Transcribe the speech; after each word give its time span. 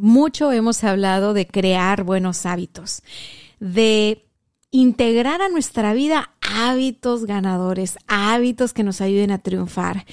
Mucho 0.00 0.50
hemos 0.50 0.82
hablado 0.82 1.34
de 1.34 1.46
crear 1.46 2.04
buenos 2.04 2.46
hábitos, 2.46 3.02
de 3.58 4.24
integrar 4.70 5.42
a 5.42 5.50
nuestra 5.50 5.92
vida 5.92 6.30
hábitos 6.40 7.26
ganadores, 7.26 7.98
hábitos 8.06 8.72
que 8.72 8.82
nos 8.82 9.02
ayuden 9.02 9.30
a 9.30 9.38
triunfar. 9.38 10.06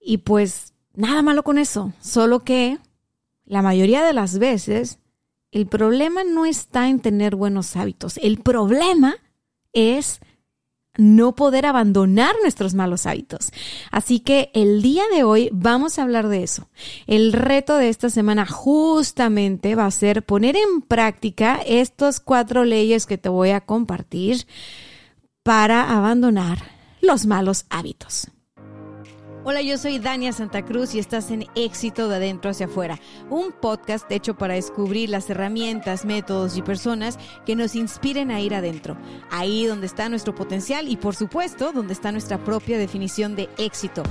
Y 0.00 0.18
pues 0.18 0.74
nada 0.94 1.22
malo 1.22 1.42
con 1.42 1.58
eso, 1.58 1.92
solo 2.00 2.44
que 2.44 2.78
la 3.44 3.62
mayoría 3.62 4.04
de 4.04 4.12
las 4.12 4.38
veces 4.38 5.00
el 5.50 5.66
problema 5.66 6.22
no 6.22 6.46
está 6.46 6.88
en 6.88 7.00
tener 7.00 7.34
buenos 7.34 7.74
hábitos, 7.74 8.18
el 8.18 8.38
problema 8.38 9.16
es 9.72 10.20
no 10.96 11.34
poder 11.34 11.66
abandonar 11.66 12.34
nuestros 12.42 12.74
malos 12.74 13.06
hábitos. 13.06 13.50
Así 13.90 14.20
que 14.20 14.50
el 14.54 14.82
día 14.82 15.04
de 15.14 15.24
hoy 15.24 15.48
vamos 15.52 15.98
a 15.98 16.02
hablar 16.02 16.28
de 16.28 16.42
eso. 16.42 16.68
El 17.06 17.32
reto 17.32 17.76
de 17.76 17.88
esta 17.88 18.10
semana 18.10 18.46
justamente 18.46 19.74
va 19.74 19.86
a 19.86 19.90
ser 19.90 20.24
poner 20.24 20.56
en 20.56 20.82
práctica 20.82 21.60
estas 21.66 22.20
cuatro 22.20 22.64
leyes 22.64 23.06
que 23.06 23.18
te 23.18 23.28
voy 23.28 23.50
a 23.50 23.60
compartir 23.60 24.46
para 25.42 25.96
abandonar 25.96 26.58
los 27.00 27.26
malos 27.26 27.66
hábitos. 27.70 28.28
Hola, 29.48 29.62
yo 29.62 29.78
soy 29.78 30.00
Dania 30.00 30.32
Santa 30.32 30.64
Cruz 30.64 30.92
y 30.96 30.98
estás 30.98 31.30
en 31.30 31.46
Éxito 31.54 32.08
de 32.08 32.16
Adentro 32.16 32.50
hacia 32.50 32.66
Afuera, 32.66 32.98
un 33.30 33.52
podcast 33.52 34.10
hecho 34.10 34.36
para 34.36 34.54
descubrir 34.54 35.08
las 35.08 35.30
herramientas, 35.30 36.04
métodos 36.04 36.56
y 36.56 36.62
personas 36.62 37.16
que 37.46 37.54
nos 37.54 37.76
inspiren 37.76 38.32
a 38.32 38.40
ir 38.40 38.56
adentro, 38.56 38.96
ahí 39.30 39.64
donde 39.66 39.86
está 39.86 40.08
nuestro 40.08 40.34
potencial 40.34 40.88
y 40.88 40.96
por 40.96 41.14
supuesto 41.14 41.70
donde 41.70 41.92
está 41.92 42.10
nuestra 42.10 42.42
propia 42.42 42.76
definición 42.76 43.36
de 43.36 43.48
éxito. 43.56 44.02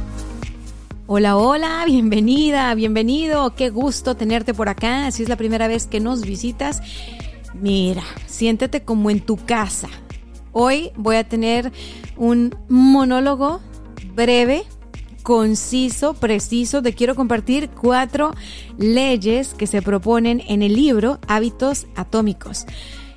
Hola, 1.06 1.36
hola, 1.36 1.84
bienvenida, 1.86 2.74
bienvenido, 2.74 3.56
qué 3.56 3.72
gusto 3.72 4.16
tenerte 4.16 4.54
por 4.54 4.70
acá, 4.70 5.12
si 5.12 5.24
es 5.24 5.28
la 5.28 5.36
primera 5.36 5.68
vez 5.68 5.86
que 5.86 6.00
nos 6.00 6.22
visitas. 6.22 6.82
Mira, 7.54 8.04
siéntete 8.26 8.84
como 8.84 9.10
en 9.10 9.20
tu 9.20 9.36
casa. 9.36 9.90
Hoy 10.54 10.94
voy 10.96 11.18
a 11.18 11.28
tener 11.28 11.74
un 12.16 12.56
monólogo 12.70 13.60
breve 14.14 14.64
conciso, 15.26 16.14
preciso, 16.14 16.84
te 16.84 16.94
quiero 16.94 17.16
compartir 17.16 17.70
cuatro 17.70 18.36
leyes 18.78 19.56
que 19.56 19.66
se 19.66 19.82
proponen 19.82 20.44
en 20.48 20.62
el 20.62 20.76
libro 20.76 21.18
Hábitos 21.28 21.88
Atómicos. 21.96 22.68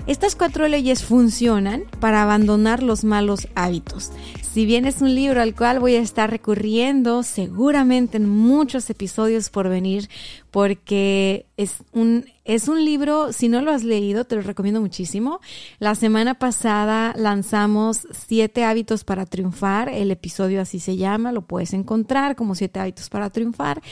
Estas 0.06 0.34
cuatro 0.34 0.68
leyes 0.68 1.04
funcionan 1.04 1.82
para 2.00 2.22
abandonar 2.22 2.82
los 2.82 3.04
malos 3.04 3.46
hábitos. 3.54 4.10
Si 4.40 4.64
bien 4.64 4.86
es 4.86 5.02
un 5.02 5.14
libro 5.14 5.42
al 5.42 5.54
cual 5.54 5.80
voy 5.80 5.96
a 5.96 6.00
estar 6.00 6.30
recurriendo 6.30 7.22
seguramente 7.22 8.16
en 8.16 8.26
muchos 8.26 8.88
episodios 8.88 9.50
por 9.50 9.68
venir, 9.68 10.08
porque 10.50 11.44
es 11.58 11.74
un, 11.92 12.24
es 12.48 12.66
un 12.66 12.82
libro, 12.82 13.30
si 13.34 13.50
no 13.50 13.60
lo 13.60 13.70
has 13.70 13.84
leído, 13.84 14.24
te 14.24 14.34
lo 14.34 14.40
recomiendo 14.40 14.80
muchísimo. 14.80 15.40
La 15.78 15.94
semana 15.94 16.38
pasada 16.38 17.12
lanzamos 17.14 18.08
Siete 18.10 18.64
hábitos 18.64 19.04
para 19.04 19.26
triunfar, 19.26 19.90
el 19.90 20.10
episodio 20.10 20.62
así 20.62 20.80
se 20.80 20.96
llama, 20.96 21.30
lo 21.30 21.42
puedes 21.42 21.74
encontrar 21.74 22.36
como 22.36 22.54
Siete 22.54 22.80
hábitos 22.80 23.10
para 23.10 23.28
triunfar. 23.28 23.82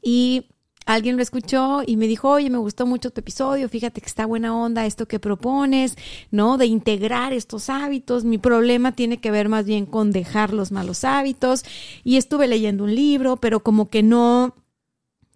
Y 0.00 0.46
alguien 0.86 1.16
lo 1.16 1.22
escuchó 1.22 1.82
y 1.84 1.96
me 1.96 2.06
dijo, 2.06 2.30
oye, 2.30 2.48
me 2.48 2.58
gustó 2.58 2.86
mucho 2.86 3.10
tu 3.10 3.22
episodio, 3.22 3.68
fíjate 3.68 4.00
que 4.00 4.06
está 4.06 4.24
buena 4.24 4.56
onda 4.56 4.86
esto 4.86 5.08
que 5.08 5.18
propones, 5.18 5.96
¿no? 6.30 6.58
De 6.58 6.66
integrar 6.66 7.32
estos 7.32 7.68
hábitos. 7.68 8.22
Mi 8.22 8.38
problema 8.38 8.92
tiene 8.92 9.18
que 9.18 9.32
ver 9.32 9.48
más 9.48 9.66
bien 9.66 9.84
con 9.84 10.12
dejar 10.12 10.52
los 10.52 10.70
malos 10.70 11.02
hábitos. 11.02 11.64
Y 12.04 12.18
estuve 12.18 12.46
leyendo 12.46 12.84
un 12.84 12.94
libro, 12.94 13.38
pero 13.38 13.64
como 13.64 13.88
que 13.88 14.04
no 14.04 14.54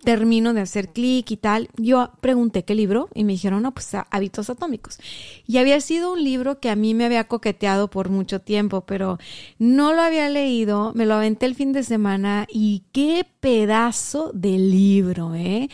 termino 0.02 0.54
de 0.54 0.62
hacer 0.62 0.92
clic 0.92 1.30
y 1.30 1.36
tal, 1.36 1.68
yo 1.76 2.10
pregunté 2.20 2.64
qué 2.64 2.74
libro 2.74 3.08
y 3.14 3.24
me 3.24 3.32
dijeron, 3.32 3.62
no, 3.62 3.72
pues 3.72 3.90
hábitos 4.10 4.50
atómicos. 4.50 4.98
Y 5.46 5.58
había 5.58 5.80
sido 5.80 6.12
un 6.12 6.24
libro 6.24 6.58
que 6.60 6.70
a 6.70 6.76
mí 6.76 6.94
me 6.94 7.04
había 7.04 7.24
coqueteado 7.24 7.88
por 7.88 8.08
mucho 8.08 8.40
tiempo, 8.40 8.82
pero 8.82 9.18
no 9.58 9.92
lo 9.92 10.02
había 10.02 10.28
leído, 10.28 10.92
me 10.94 11.06
lo 11.06 11.14
aventé 11.14 11.46
el 11.46 11.54
fin 11.54 11.72
de 11.72 11.82
semana 11.82 12.46
y 12.50 12.84
qué 12.92 13.26
pedazo 13.40 14.32
de 14.34 14.58
libro, 14.58 15.34
¿eh? 15.34 15.68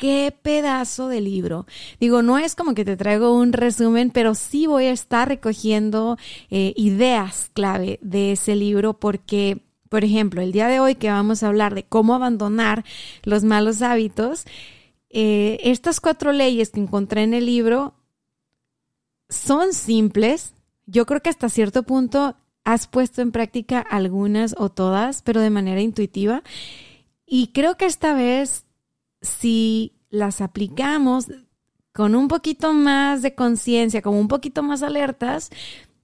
qué 0.00 0.34
pedazo 0.42 1.08
de 1.08 1.20
libro. 1.20 1.66
Digo, 2.00 2.22
no 2.22 2.38
es 2.38 2.54
como 2.54 2.74
que 2.74 2.86
te 2.86 2.96
traigo 2.96 3.38
un 3.38 3.52
resumen, 3.52 4.10
pero 4.10 4.34
sí 4.34 4.66
voy 4.66 4.86
a 4.86 4.92
estar 4.92 5.28
recogiendo 5.28 6.16
eh, 6.50 6.72
ideas 6.76 7.50
clave 7.52 7.98
de 8.00 8.32
ese 8.32 8.56
libro 8.56 8.94
porque 8.94 9.60
por 9.90 10.04
ejemplo, 10.04 10.40
el 10.40 10.52
día 10.52 10.68
de 10.68 10.78
hoy 10.78 10.94
que 10.94 11.10
vamos 11.10 11.42
a 11.42 11.48
hablar 11.48 11.74
de 11.74 11.82
cómo 11.82 12.14
abandonar 12.14 12.84
los 13.24 13.42
malos 13.42 13.82
hábitos, 13.82 14.44
eh, 15.10 15.58
estas 15.64 16.00
cuatro 16.00 16.30
leyes 16.30 16.70
que 16.70 16.80
encontré 16.80 17.24
en 17.24 17.34
el 17.34 17.44
libro 17.44 17.94
son 19.28 19.74
simples. 19.74 20.54
Yo 20.86 21.06
creo 21.06 21.20
que 21.20 21.28
hasta 21.28 21.48
cierto 21.48 21.82
punto 21.82 22.36
has 22.62 22.86
puesto 22.86 23.20
en 23.20 23.32
práctica 23.32 23.80
algunas 23.80 24.54
o 24.58 24.70
todas, 24.70 25.22
pero 25.22 25.40
de 25.40 25.50
manera 25.50 25.80
intuitiva. 25.80 26.44
Y 27.26 27.48
creo 27.48 27.76
que 27.76 27.86
esta 27.86 28.14
vez, 28.14 28.66
si 29.22 29.92
las 30.08 30.40
aplicamos 30.40 31.26
con 31.92 32.14
un 32.14 32.28
poquito 32.28 32.72
más 32.72 33.22
de 33.22 33.34
conciencia, 33.34 34.02
como 34.02 34.20
un 34.20 34.28
poquito 34.28 34.62
más 34.62 34.84
alertas, 34.84 35.50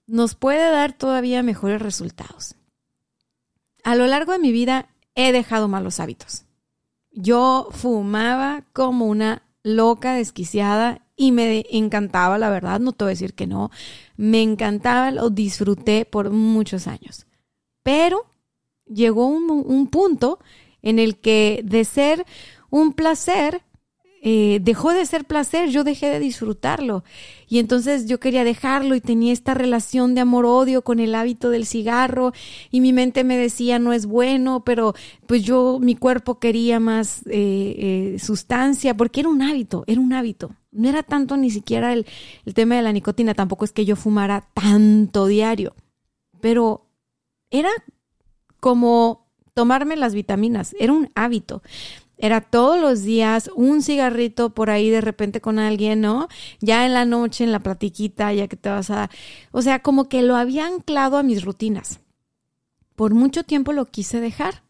nos 0.09 0.35
puede 0.35 0.73
dar 0.73 0.93
todavía 0.93 1.45
mejores 1.45 1.81
resultados 1.81 2.57
a 3.87 3.95
lo 3.95 4.09
largo 4.09 4.33
de 4.33 4.41
mi 4.41 4.51
vida 4.51 4.89
he 5.15 5.31
dejado 5.31 5.69
malos 5.69 6.01
hábitos. 6.01 6.45
Yo 7.13 7.69
fumaba 7.71 8.65
como 8.73 9.07
una 9.07 9.45
loca 9.63 10.15
desquiciada 10.15 11.07
y 11.15 11.31
me 11.31 11.65
encantaba, 11.71 12.37
la 12.37 12.51
verdad, 12.51 12.81
no 12.81 12.91
te 12.91 13.05
voy 13.05 13.11
a 13.11 13.15
decir 13.15 13.35
que 13.35 13.47
no, 13.47 13.71
me 14.17 14.43
encantaba, 14.43 15.13
lo 15.13 15.31
disfruté 15.31 16.05
por 16.05 16.31
muchos 16.31 16.89
años. 16.89 17.29
Pero 17.85 18.27
llegó 18.87 19.29
un, 19.29 19.49
un 19.49 19.87
punto 19.87 20.41
en 20.83 20.99
el 20.99 21.21
que 21.21 21.61
de 21.65 21.85
ser 21.85 22.27
un 22.71 22.93
placer 22.93 23.63
eh, 24.29 24.59
dejó 24.61 24.93
de 24.93 25.07
ser 25.07 25.25
placer, 25.25 25.71
yo 25.71 25.85
dejé 25.85 26.09
de 26.11 26.19
disfrutarlo. 26.19 27.05
Y 27.47 27.61
entonces 27.61 28.07
yo 28.07 28.19
quería 28.19 28.43
dejarlo 28.43 28.97
y 28.97 29.01
tenía 29.01 29.33
esta 29.33 29.55
relación 29.55 30.17
de 30.17 30.21
amor-odio 30.21 30.83
con 30.83 30.99
el 30.99 31.15
hábito 31.15 31.49
del 31.49 31.65
cigarro 31.65 32.33
y 32.73 32.81
mi 32.81 32.93
mente 32.93 33.23
me 33.23 33.39
decía 33.39 33.79
no 33.79 33.93
es 33.93 34.05
bueno, 34.05 34.65
pero 34.65 34.95
pues 35.27 35.45
yo, 35.45 35.79
mi 35.81 35.95
cuerpo 35.95 36.41
quería 36.41 36.81
más 36.81 37.25
eh, 37.29 38.15
eh, 38.17 38.19
sustancia 38.19 38.97
porque 38.97 39.21
era 39.21 39.29
un 39.29 39.43
hábito, 39.43 39.85
era 39.87 40.01
un 40.01 40.13
hábito. 40.13 40.57
No 40.73 40.89
era 40.89 41.05
tanto 41.05 41.37
ni 41.37 41.53
siquiera 41.53 41.93
el, 41.93 42.05
el 42.47 42.53
tema 42.53 42.75
de 42.75 42.83
la 42.83 42.91
nicotina, 42.91 43.33
tampoco 43.33 43.65
es 43.65 43.71
que 43.71 43.85
yo 43.85 43.95
fumara 43.95 44.49
tanto 44.55 45.27
diario, 45.27 45.77
pero 46.41 46.89
era 47.49 47.71
como 48.59 49.29
tomarme 49.55 49.95
las 49.95 50.15
vitaminas, 50.15 50.75
era 50.81 50.93
un 50.93 51.11
hábito. 51.15 51.63
Era 52.19 52.41
todos 52.41 52.81
los 52.81 53.03
días 53.03 53.51
un 53.55 53.83
cigarrito 53.83 54.51
por 54.51 54.71
ahí 54.71 54.89
de 54.89 55.03
repente 55.03 55.41
con 55.41 55.59
alguien, 55.59 56.01
¿no? 56.01 56.29
Ya 56.61 56.87
en 56.87 56.95
la 56.95 57.05
noche, 57.05 57.45
en 57.45 57.53
la 57.53 57.61
platiquita, 57.61 58.33
ya 58.33 58.49
que 58.49 58.57
te 58.57 58.71
vas 58.71 58.91
a... 58.91 59.11
O 59.53 59.61
sea, 59.61 59.81
como 59.81 60.09
que 60.09 60.23
lo 60.23 60.37
había 60.37 60.67
anclado 60.67 61.19
a 61.19 61.23
mis 61.23 61.45
rutinas. 61.45 62.01
Por 62.95 63.15
mucho 63.15 63.45
tiempo 63.45 63.73
lo 63.73 63.85
quise 63.85 64.21
dejar. 64.21 64.63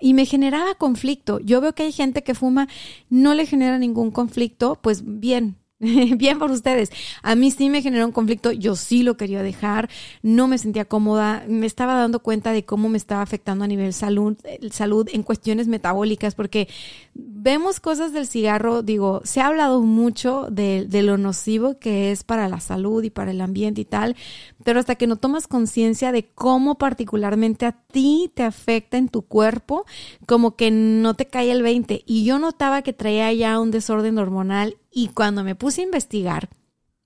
Y 0.00 0.14
me 0.14 0.26
generaba 0.26 0.76
conflicto. 0.76 1.40
Yo 1.40 1.60
veo 1.60 1.74
que 1.74 1.84
hay 1.84 1.92
gente 1.92 2.22
que 2.22 2.34
fuma, 2.34 2.68
no 3.10 3.34
le 3.34 3.46
genera 3.46 3.78
ningún 3.78 4.12
conflicto, 4.12 4.78
pues 4.80 5.02
bien, 5.04 5.56
Bien 6.16 6.38
por 6.38 6.50
ustedes. 6.50 6.90
A 7.22 7.34
mí 7.34 7.50
sí 7.50 7.68
me 7.68 7.82
generó 7.82 8.06
un 8.06 8.12
conflicto, 8.12 8.52
yo 8.52 8.76
sí 8.76 9.02
lo 9.02 9.16
quería 9.16 9.42
dejar, 9.42 9.90
no 10.22 10.48
me 10.48 10.58
sentía 10.58 10.84
cómoda, 10.84 11.44
me 11.46 11.66
estaba 11.66 11.94
dando 11.94 12.20
cuenta 12.20 12.52
de 12.52 12.64
cómo 12.64 12.88
me 12.88 12.96
estaba 12.96 13.22
afectando 13.22 13.64
a 13.64 13.68
nivel 13.68 13.92
salud, 13.92 14.36
salud 14.70 15.08
en 15.12 15.22
cuestiones 15.22 15.68
metabólicas, 15.68 16.34
porque 16.34 16.68
vemos 17.14 17.80
cosas 17.80 18.12
del 18.12 18.26
cigarro, 18.26 18.82
digo, 18.82 19.20
se 19.24 19.40
ha 19.40 19.48
hablado 19.48 19.82
mucho 19.82 20.46
de, 20.50 20.86
de, 20.88 21.02
lo 21.02 21.18
nocivo 21.18 21.78
que 21.78 22.10
es 22.10 22.24
para 22.24 22.48
la 22.48 22.60
salud 22.60 23.02
y 23.02 23.10
para 23.10 23.32
el 23.32 23.40
ambiente 23.40 23.82
y 23.82 23.84
tal, 23.84 24.16
pero 24.64 24.80
hasta 24.80 24.94
que 24.94 25.06
no 25.06 25.16
tomas 25.16 25.46
conciencia 25.46 26.12
de 26.12 26.26
cómo 26.26 26.76
particularmente 26.76 27.66
a 27.66 27.72
ti 27.72 28.30
te 28.34 28.42
afecta 28.42 28.96
en 28.96 29.08
tu 29.08 29.22
cuerpo, 29.22 29.84
como 30.26 30.56
que 30.56 30.70
no 30.70 31.14
te 31.14 31.26
cae 31.26 31.50
el 31.50 31.62
20. 31.62 32.04
Y 32.06 32.24
yo 32.24 32.38
notaba 32.38 32.82
que 32.82 32.92
traía 32.92 33.32
ya 33.32 33.60
un 33.60 33.70
desorden 33.70 34.18
hormonal 34.18 34.78
y 34.94 35.08
cuando 35.08 35.42
me 35.42 35.56
puse 35.56 35.80
a 35.80 35.84
investigar, 35.84 36.48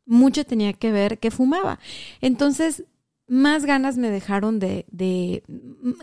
mucho 0.05 0.44
tenía 0.44 0.75
que 0.75 0.93
ver 0.93 1.19
que 1.19 1.31
fumaba. 1.31 1.79
Entonces, 2.20 2.85
más 3.26 3.64
ganas 3.64 3.96
me 3.96 4.11
dejaron 4.11 4.58
de, 4.58 5.43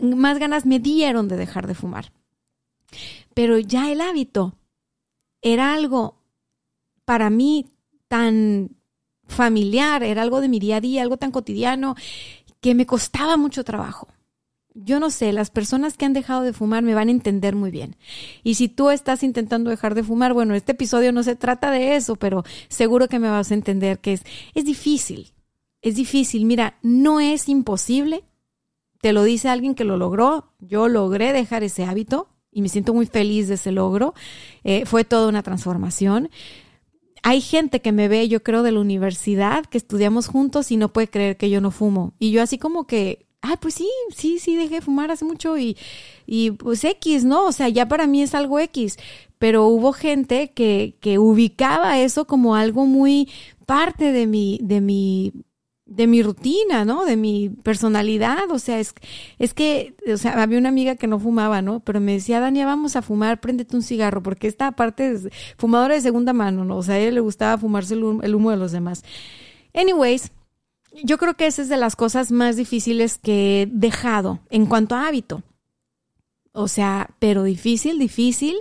más 0.00 0.38
ganas 0.38 0.66
me 0.66 0.80
dieron 0.80 1.28
de 1.28 1.36
dejar 1.36 1.66
de 1.66 1.74
fumar. 1.74 2.12
Pero 3.34 3.58
ya 3.58 3.90
el 3.92 4.00
hábito 4.00 4.56
era 5.42 5.74
algo 5.74 6.16
para 7.04 7.30
mí 7.30 7.66
tan 8.08 8.76
familiar, 9.26 10.02
era 10.02 10.22
algo 10.22 10.40
de 10.40 10.48
mi 10.48 10.58
día 10.58 10.76
a 10.76 10.80
día, 10.80 11.02
algo 11.02 11.16
tan 11.16 11.30
cotidiano, 11.30 11.94
que 12.60 12.74
me 12.74 12.86
costaba 12.86 13.36
mucho 13.36 13.64
trabajo. 13.64 14.08
Yo 14.78 15.00
no 15.00 15.10
sé, 15.10 15.32
las 15.32 15.50
personas 15.50 15.96
que 15.96 16.04
han 16.04 16.12
dejado 16.12 16.42
de 16.42 16.52
fumar 16.52 16.82
me 16.82 16.94
van 16.94 17.08
a 17.08 17.12
entender 17.12 17.56
muy 17.56 17.70
bien. 17.70 17.96
Y 18.44 18.54
si 18.54 18.68
tú 18.68 18.90
estás 18.90 19.22
intentando 19.22 19.70
dejar 19.70 19.94
de 19.94 20.04
fumar, 20.04 20.34
bueno, 20.34 20.54
este 20.54 20.72
episodio 20.72 21.12
no 21.12 21.22
se 21.22 21.34
trata 21.34 21.70
de 21.70 21.96
eso, 21.96 22.16
pero 22.16 22.44
seguro 22.68 23.08
que 23.08 23.18
me 23.18 23.30
vas 23.30 23.50
a 23.50 23.54
entender 23.54 23.98
que 23.98 24.12
es, 24.12 24.22
es 24.54 24.64
difícil 24.64 25.32
es 25.86 25.94
difícil. 25.94 26.46
Mira, 26.46 26.78
no 26.82 27.20
es 27.20 27.48
imposible. 27.48 28.24
Te 29.00 29.12
lo 29.12 29.22
dice 29.22 29.48
alguien 29.48 29.76
que 29.76 29.84
lo 29.84 29.96
logró. 29.96 30.52
Yo 30.58 30.88
logré 30.88 31.32
dejar 31.32 31.62
ese 31.62 31.84
hábito 31.84 32.28
y 32.50 32.60
me 32.60 32.68
siento 32.68 32.92
muy 32.92 33.06
feliz 33.06 33.46
de 33.46 33.54
ese 33.54 33.70
logro. 33.70 34.12
Eh, 34.64 34.84
fue 34.84 35.04
toda 35.04 35.28
una 35.28 35.44
transformación. 35.44 36.28
Hay 37.22 37.40
gente 37.40 37.82
que 37.82 37.92
me 37.92 38.08
ve, 38.08 38.26
yo 38.28 38.42
creo, 38.42 38.64
de 38.64 38.72
la 38.72 38.80
universidad, 38.80 39.64
que 39.66 39.78
estudiamos 39.78 40.26
juntos 40.26 40.72
y 40.72 40.76
no 40.76 40.92
puede 40.92 41.08
creer 41.08 41.36
que 41.36 41.50
yo 41.50 41.60
no 41.60 41.70
fumo. 41.70 42.14
Y 42.18 42.32
yo 42.32 42.42
así 42.42 42.58
como 42.58 42.88
que, 42.88 43.25
ay, 43.46 43.56
pues 43.60 43.74
sí, 43.74 43.88
sí, 44.14 44.38
sí, 44.38 44.56
dejé 44.56 44.76
de 44.76 44.80
fumar 44.82 45.10
hace 45.10 45.24
mucho 45.24 45.56
y, 45.58 45.76
y 46.26 46.52
pues 46.52 46.84
X, 46.84 47.24
¿no? 47.24 47.46
O 47.46 47.52
sea, 47.52 47.68
ya 47.68 47.88
para 47.88 48.06
mí 48.06 48.22
es 48.22 48.34
algo 48.34 48.58
X. 48.58 48.98
Pero 49.38 49.66
hubo 49.66 49.92
gente 49.92 50.52
que, 50.52 50.96
que 51.00 51.18
ubicaba 51.18 51.98
eso 52.00 52.26
como 52.26 52.54
algo 52.56 52.86
muy 52.86 53.28
parte 53.66 54.12
de 54.12 54.26
mi, 54.26 54.58
de 54.62 54.80
mi 54.80 55.32
de 55.86 56.08
mi 56.08 56.20
rutina, 56.22 56.84
¿no? 56.84 57.04
De 57.04 57.16
mi 57.16 57.48
personalidad, 57.48 58.50
o 58.50 58.58
sea, 58.58 58.80
es, 58.80 58.92
es 59.38 59.54
que, 59.54 59.94
o 60.12 60.16
sea, 60.16 60.42
había 60.42 60.58
una 60.58 60.68
amiga 60.68 60.96
que 60.96 61.06
no 61.06 61.20
fumaba, 61.20 61.62
¿no? 61.62 61.78
Pero 61.80 62.00
me 62.00 62.12
decía, 62.12 62.40
Dania, 62.40 62.66
vamos 62.66 62.96
a 62.96 63.02
fumar, 63.02 63.40
préndete 63.40 63.76
un 63.76 63.82
cigarro, 63.82 64.20
porque 64.20 64.48
esta 64.48 64.72
parte 64.72 65.12
es 65.12 65.28
fumadora 65.56 65.94
de 65.94 66.00
segunda 66.00 66.32
mano, 66.32 66.64
¿no? 66.64 66.78
O 66.78 66.82
sea, 66.82 66.96
a 66.96 66.98
ella 66.98 67.12
le 67.12 67.20
gustaba 67.20 67.56
fumarse 67.56 67.94
el, 67.94 68.18
el 68.22 68.34
humo 68.34 68.50
de 68.50 68.56
los 68.56 68.72
demás. 68.72 69.04
Anyways, 69.74 70.32
yo 71.04 71.18
creo 71.18 71.34
que 71.34 71.46
esa 71.46 71.62
es 71.62 71.68
de 71.68 71.76
las 71.76 71.96
cosas 71.96 72.32
más 72.32 72.56
difíciles 72.56 73.18
que 73.18 73.62
he 73.62 73.66
dejado 73.66 74.40
en 74.50 74.66
cuanto 74.66 74.94
a 74.94 75.06
hábito. 75.06 75.42
O 76.52 76.68
sea, 76.68 77.10
pero 77.18 77.42
difícil, 77.42 77.98
difícil 77.98 78.56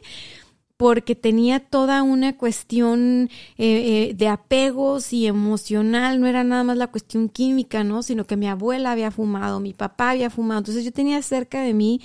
porque 0.77 1.15
tenía 1.15 1.61
toda 1.61 2.03
una 2.03 2.35
cuestión 2.37 3.29
eh, 3.57 4.09
eh, 4.09 4.13
de 4.13 4.27
apegos 4.27 5.13
y 5.13 5.25
emocional, 5.25 6.19
no 6.19 6.27
era 6.27 6.43
nada 6.43 6.63
más 6.65 6.77
la 6.77 6.87
cuestión 6.87 7.29
química, 7.29 7.83
¿no? 7.83 8.03
Sino 8.03 8.25
que 8.25 8.35
mi 8.35 8.47
abuela 8.47 8.91
había 8.91 9.11
fumado, 9.11 9.61
mi 9.61 9.73
papá 9.73 10.09
había 10.11 10.29
fumado, 10.29 10.59
entonces 10.59 10.83
yo 10.83 10.91
tenía 10.91 11.21
cerca 11.21 11.61
de 11.61 11.73
mí 11.73 12.01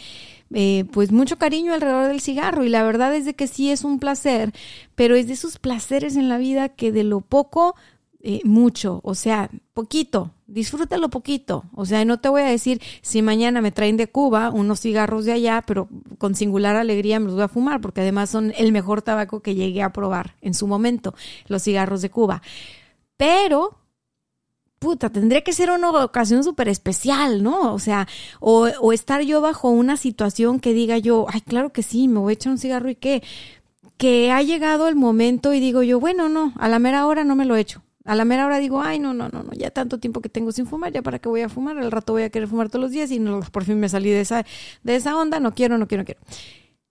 eh, 0.53 0.85
pues 0.93 1.11
mucho 1.11 1.37
cariño 1.37 1.73
alrededor 1.73 2.09
del 2.09 2.21
cigarro 2.21 2.65
y 2.65 2.69
la 2.69 2.83
verdad 2.85 3.15
es 3.15 3.25
de 3.25 3.35
que 3.35 3.49
sí 3.49 3.71
es 3.71 3.83
un 3.83 3.99
placer, 3.99 4.53
pero 4.95 5.17
es 5.17 5.27
de 5.27 5.33
esos 5.33 5.59
placeres 5.59 6.17
en 6.17 6.29
la 6.29 6.39
vida 6.39 6.69
que 6.69 6.93
de 6.93 7.03
lo 7.03 7.21
poco 7.21 7.75
eh, 8.23 8.41
mucho, 8.45 9.01
o 9.03 9.15
sea, 9.15 9.51
poquito, 9.73 10.33
disfrútalo 10.47 11.09
poquito. 11.09 11.65
O 11.75 11.87
sea, 11.87 12.05
no 12.05 12.21
te 12.21 12.29
voy 12.29 12.43
a 12.43 12.47
decir 12.47 12.83
si 13.01 13.23
mañana 13.23 13.63
me 13.63 13.73
traen 13.73 13.97
de 13.97 14.09
Cuba 14.09 14.51
unos 14.51 14.81
cigarros 14.81 15.25
de 15.25 15.33
allá, 15.33 15.63
pero 15.67 15.89
con 16.19 16.35
singular 16.35 16.77
alegría 16.77 17.19
me 17.19 17.27
los 17.27 17.35
voy 17.35 17.45
a 17.45 17.49
fumar, 17.49 17.81
porque 17.81 18.03
además 18.03 18.29
son 18.29 18.53
el 18.59 18.73
mejor 18.73 19.01
tabaco 19.01 19.41
que 19.41 19.55
llegué 19.55 19.83
a 19.83 19.93
probar 19.93 20.37
en 20.43 20.53
su 20.53 20.67
momento, 20.67 21.15
los 21.47 21.63
cigarros 21.63 22.03
de 22.03 22.11
Cuba. 22.11 22.43
Pero 23.17 23.79
puta, 24.79 25.11
tendría 25.11 25.43
que 25.43 25.53
ser 25.53 25.71
una 25.71 25.91
ocasión 25.91 26.43
súper 26.45 26.69
especial, 26.69 27.43
¿no? 27.43 27.75
O 27.75 27.79
sea, 27.79 28.09
o, 28.41 28.69
o, 28.81 28.93
estar 28.93 29.21
yo 29.23 29.41
bajo 29.43 29.69
una 29.71 29.97
situación 29.99 30.59
que 30.59 30.73
diga 30.73 30.97
yo, 30.99 31.27
ay, 31.29 31.43
claro 31.43 31.71
que 31.71 31.83
sí, 31.83 32.09
me 32.09 32.19
voy 32.19 32.33
a 32.33 32.35
echar 32.35 32.53
un 32.53 32.59
cigarro 32.59 32.89
y 32.89 32.97
qué, 32.97 33.23
que 33.99 34.31
ha 34.33 34.43
llegado 34.43 34.89
el 34.89 34.97
momento 34.97 35.53
y 35.53 35.61
digo 35.61 35.83
yo, 35.83 36.01
bueno, 36.01 36.31
no, 36.31 36.55
a 36.59 36.69
la 36.69 36.79
mera 36.79 37.07
hora 37.07 37.25
no 37.25 37.37
me 37.37 37.45
lo 37.45 37.57
echo. 37.57 37.83
A 38.05 38.15
la 38.15 38.25
mera 38.25 38.47
hora 38.47 38.59
digo, 38.59 38.81
ay, 38.81 38.99
no, 38.99 39.13
no, 39.13 39.29
no, 39.29 39.43
no, 39.43 39.53
ya 39.53 39.71
tanto 39.71 39.99
tiempo 39.99 40.21
que 40.21 40.31
tengo 40.31 40.53
sin 40.53 40.67
fumar, 40.67 40.93
ya 40.93 41.03
para 41.03 41.19
qué 41.19 41.29
voy 41.29 41.43
a 41.43 41.51
fumar, 41.51 41.79
al 41.79 41.91
rato 41.91 42.15
voy 42.15 42.23
a 42.23 42.31
querer 42.31 42.49
fumar 42.49 42.69
todos 42.69 42.83
los 42.83 42.93
días 42.93 43.11
y 43.11 43.19
no, 43.19 43.41
por 43.53 43.65
fin 43.65 43.79
me 43.79 43.89
salí 43.89 44.11
de 44.11 44.23
esa, 44.23 44.47
de 44.83 44.97
esa 44.97 45.17
onda, 45.17 45.39
no 45.39 45.55
quiero, 45.55 45.77
no 45.77 45.87
quiero, 45.87 46.03
no 46.03 46.07
quiero. 46.07 46.21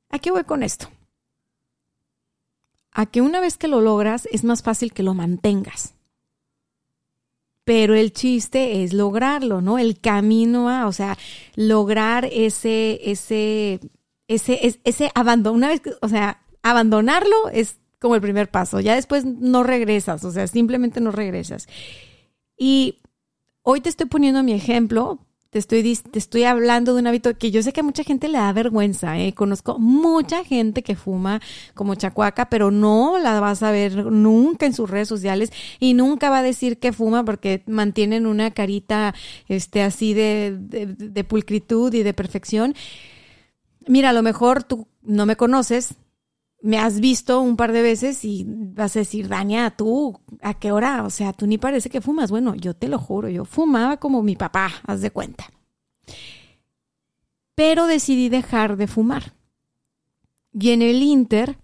¿A 0.09 0.19
qué 0.19 0.31
voy 0.31 0.43
con 0.43 0.61
esto? 0.61 0.87
A 2.91 3.07
que 3.07 3.21
una 3.21 3.39
vez 3.39 3.57
que 3.57 3.67
lo 3.67 3.81
logras 3.81 4.27
es 4.31 4.43
más 4.43 4.61
fácil 4.61 4.93
que 4.93 5.03
lo 5.03 5.13
mantengas. 5.13 5.95
Pero 7.63 7.93
el 7.93 8.13
chiste 8.13 8.83
es 8.83 8.93
lograrlo, 8.93 9.61
¿no? 9.61 9.77
El 9.77 9.99
camino 9.99 10.69
a, 10.69 10.87
o 10.87 10.91
sea, 10.91 11.17
lograr 11.55 12.25
ese, 12.25 12.99
ese, 13.03 13.79
ese, 14.27 14.65
ese, 14.65 14.79
ese 14.83 15.11
abandono. 15.13 15.55
Una 15.55 15.67
vez 15.67 15.81
que, 15.81 15.91
o 16.01 16.07
sea, 16.07 16.41
abandonarlo 16.63 17.49
es 17.51 17.77
como 17.99 18.15
el 18.15 18.21
primer 18.21 18.49
paso. 18.49 18.79
Ya 18.79 18.95
después 18.95 19.25
no 19.25 19.63
regresas, 19.63 20.23
o 20.23 20.31
sea, 20.31 20.47
simplemente 20.47 21.01
no 21.01 21.11
regresas. 21.11 21.67
Y 22.57 22.99
hoy 23.63 23.81
te 23.81 23.89
estoy 23.89 24.07
poniendo 24.07 24.43
mi 24.43 24.53
ejemplo, 24.53 25.19
te 25.49 25.57
estoy, 25.57 25.95
te 25.95 26.19
estoy 26.19 26.43
hablando 26.43 26.93
de 26.93 26.99
un 26.99 27.07
hábito 27.07 27.35
que 27.35 27.49
yo 27.49 27.63
sé 27.63 27.73
que 27.73 27.79
a 27.79 27.83
mucha 27.83 28.03
gente 28.03 28.27
le 28.27 28.37
da 28.37 28.53
vergüenza. 28.53 29.17
¿eh? 29.17 29.33
Conozco 29.33 29.79
mucha 29.79 30.43
gente 30.43 30.83
que 30.83 30.95
fuma 30.95 31.41
como 31.73 31.95
chacuaca, 31.95 32.49
pero 32.49 32.69
no 32.69 33.17
la 33.17 33.39
vas 33.39 33.63
a 33.63 33.71
ver 33.71 34.05
nunca 34.05 34.67
en 34.67 34.73
sus 34.73 34.89
redes 34.89 35.07
sociales 35.07 35.51
y 35.79 35.95
nunca 35.95 36.29
va 36.29 36.39
a 36.39 36.43
decir 36.43 36.77
que 36.77 36.93
fuma 36.93 37.25
porque 37.25 37.63
mantienen 37.65 38.27
una 38.27 38.51
carita 38.51 39.15
este, 39.47 39.81
así 39.81 40.13
de, 40.13 40.55
de, 40.59 40.85
de 40.85 41.23
pulcritud 41.23 41.93
y 41.95 42.03
de 42.03 42.13
perfección. 42.13 42.75
Mira, 43.87 44.11
a 44.11 44.13
lo 44.13 44.21
mejor 44.21 44.63
tú 44.63 44.87
no 45.01 45.25
me 45.25 45.35
conoces, 45.35 45.95
me 46.61 46.77
has 46.77 46.99
visto 46.99 47.41
un 47.41 47.55
par 47.55 47.71
de 47.71 47.81
veces 47.81 48.23
y 48.25 48.45
vas 48.47 48.95
a 48.95 48.99
decir, 48.99 49.27
Dania, 49.27 49.71
tú, 49.71 50.19
¿a 50.41 50.53
qué 50.53 50.71
hora? 50.71 51.03
O 51.03 51.09
sea, 51.09 51.33
tú 51.33 51.47
ni 51.47 51.57
parece 51.57 51.89
que 51.89 52.01
fumas. 52.01 52.31
Bueno, 52.31 52.55
yo 52.55 52.73
te 52.73 52.87
lo 52.87 52.99
juro, 52.99 53.29
yo 53.29 53.45
fumaba 53.45 53.97
como 53.97 54.23
mi 54.23 54.35
papá, 54.35 54.71
haz 54.85 55.01
de 55.01 55.11
cuenta. 55.11 55.49
Pero 57.55 57.87
decidí 57.87 58.29
dejar 58.29 58.77
de 58.77 58.87
fumar. 58.87 59.33
Y 60.51 60.71
en 60.71 60.81
el 60.81 61.01
Inter, 61.01 61.57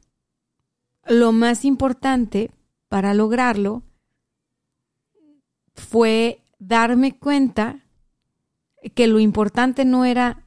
lo 1.06 1.31
más 1.31 1.66
importante 1.66 2.52
para 2.87 3.14
lograrlo 3.14 3.83
fue 5.73 6.42
darme 6.59 7.18
cuenta 7.18 7.83
que 8.94 9.07
lo 9.07 9.19
importante 9.19 9.83
no 9.83 10.06
era 10.06 10.44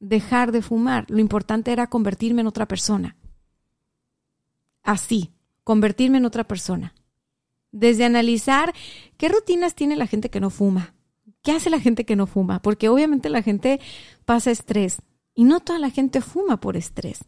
dejar 0.00 0.52
de 0.52 0.62
fumar, 0.62 1.04
lo 1.10 1.18
importante 1.18 1.72
era 1.72 1.88
convertirme 1.88 2.40
en 2.40 2.46
otra 2.46 2.66
persona 2.66 3.17
así, 4.88 5.32
convertirme 5.64 6.16
en 6.16 6.24
otra 6.24 6.44
persona. 6.44 6.94
Desde 7.72 8.06
analizar 8.06 8.72
qué 9.18 9.28
rutinas 9.28 9.74
tiene 9.74 9.96
la 9.96 10.06
gente 10.06 10.30
que 10.30 10.40
no 10.40 10.48
fuma, 10.48 10.94
qué 11.42 11.52
hace 11.52 11.68
la 11.68 11.78
gente 11.78 12.06
que 12.06 12.16
no 12.16 12.26
fuma, 12.26 12.62
porque 12.62 12.88
obviamente 12.88 13.28
la 13.28 13.42
gente 13.42 13.80
pasa 14.24 14.50
estrés 14.50 15.02
y 15.34 15.44
no 15.44 15.60
toda 15.60 15.78
la 15.78 15.90
gente 15.90 16.22
fuma 16.22 16.58
por 16.58 16.78
estrés. 16.78 17.20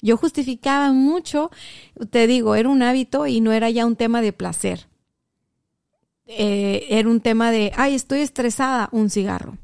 Yo 0.00 0.16
justificaba 0.16 0.92
mucho, 0.92 1.50
te 2.10 2.28
digo, 2.28 2.54
era 2.54 2.68
un 2.68 2.82
hábito 2.82 3.26
y 3.26 3.40
no 3.40 3.50
era 3.50 3.68
ya 3.68 3.84
un 3.84 3.96
tema 3.96 4.22
de 4.22 4.32
placer. 4.32 4.88
Eh, 6.26 6.86
era 6.88 7.08
un 7.08 7.20
tema 7.20 7.50
de, 7.50 7.72
ay, 7.74 7.96
estoy 7.96 8.20
estresada, 8.20 8.88
un 8.92 9.10
cigarro. 9.10 9.58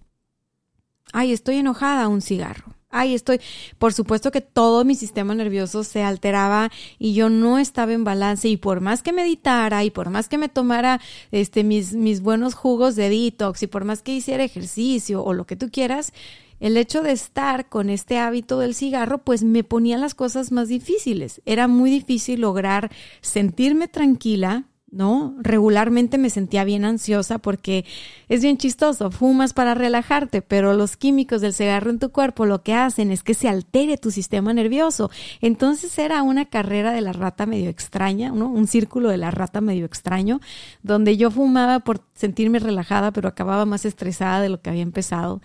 Ay, 1.12 1.32
estoy 1.32 1.58
enojada, 1.58 2.08
un 2.08 2.20
cigarro 2.20 2.73
ay, 2.94 3.14
estoy, 3.14 3.40
por 3.78 3.92
supuesto 3.92 4.30
que 4.30 4.40
todo 4.40 4.84
mi 4.84 4.94
sistema 4.94 5.34
nervioso 5.34 5.84
se 5.84 6.02
alteraba 6.02 6.70
y 6.98 7.12
yo 7.12 7.28
no 7.28 7.58
estaba 7.58 7.92
en 7.92 8.04
balance 8.04 8.48
y 8.48 8.56
por 8.56 8.80
más 8.80 9.02
que 9.02 9.12
meditara 9.12 9.84
y 9.84 9.90
por 9.90 10.10
más 10.10 10.28
que 10.28 10.38
me 10.38 10.48
tomara 10.48 11.00
este 11.32 11.64
mis 11.64 11.92
mis 11.92 12.22
buenos 12.22 12.54
jugos 12.54 12.96
de 12.96 13.10
detox 13.10 13.62
y 13.64 13.66
por 13.66 13.84
más 13.84 14.00
que 14.02 14.14
hiciera 14.14 14.44
ejercicio 14.44 15.22
o 15.24 15.34
lo 15.34 15.44
que 15.44 15.56
tú 15.56 15.70
quieras, 15.70 16.12
el 16.60 16.76
hecho 16.76 17.02
de 17.02 17.12
estar 17.12 17.68
con 17.68 17.90
este 17.90 18.18
hábito 18.18 18.58
del 18.58 18.74
cigarro, 18.74 19.18
pues 19.18 19.42
me 19.42 19.64
ponía 19.64 19.98
las 19.98 20.14
cosas 20.14 20.52
más 20.52 20.68
difíciles. 20.68 21.42
Era 21.44 21.68
muy 21.68 21.90
difícil 21.90 22.40
lograr 22.40 22.90
sentirme 23.20 23.88
tranquila, 23.88 24.64
¿no? 24.94 25.34
Regularmente 25.40 26.18
me 26.18 26.30
sentía 26.30 26.64
bien 26.64 26.84
ansiosa 26.84 27.38
porque 27.38 27.84
es 28.28 28.42
bien 28.42 28.58
chistoso, 28.58 29.10
fumas 29.10 29.52
para 29.52 29.74
relajarte, 29.74 30.40
pero 30.40 30.72
los 30.74 30.96
químicos 30.96 31.40
del 31.40 31.52
cigarro 31.52 31.90
en 31.90 31.98
tu 31.98 32.10
cuerpo 32.10 32.46
lo 32.46 32.62
que 32.62 32.74
hacen 32.74 33.10
es 33.10 33.22
que 33.22 33.34
se 33.34 33.48
altere 33.48 33.98
tu 33.98 34.10
sistema 34.10 34.52
nervioso. 34.52 35.10
Entonces 35.40 35.98
era 35.98 36.22
una 36.22 36.44
carrera 36.44 36.92
de 36.92 37.00
la 37.00 37.12
rata 37.12 37.44
medio 37.44 37.70
extraña, 37.70 38.30
¿no? 38.30 38.48
Un 38.48 38.68
círculo 38.68 39.08
de 39.08 39.16
la 39.16 39.32
rata 39.32 39.60
medio 39.60 39.84
extraño, 39.84 40.40
donde 40.82 41.16
yo 41.16 41.30
fumaba 41.30 41.80
por 41.80 42.02
sentirme 42.14 42.60
relajada, 42.60 43.12
pero 43.12 43.28
acababa 43.28 43.66
más 43.66 43.84
estresada 43.84 44.40
de 44.40 44.48
lo 44.48 44.60
que 44.60 44.70
había 44.70 44.82
empezado. 44.82 45.42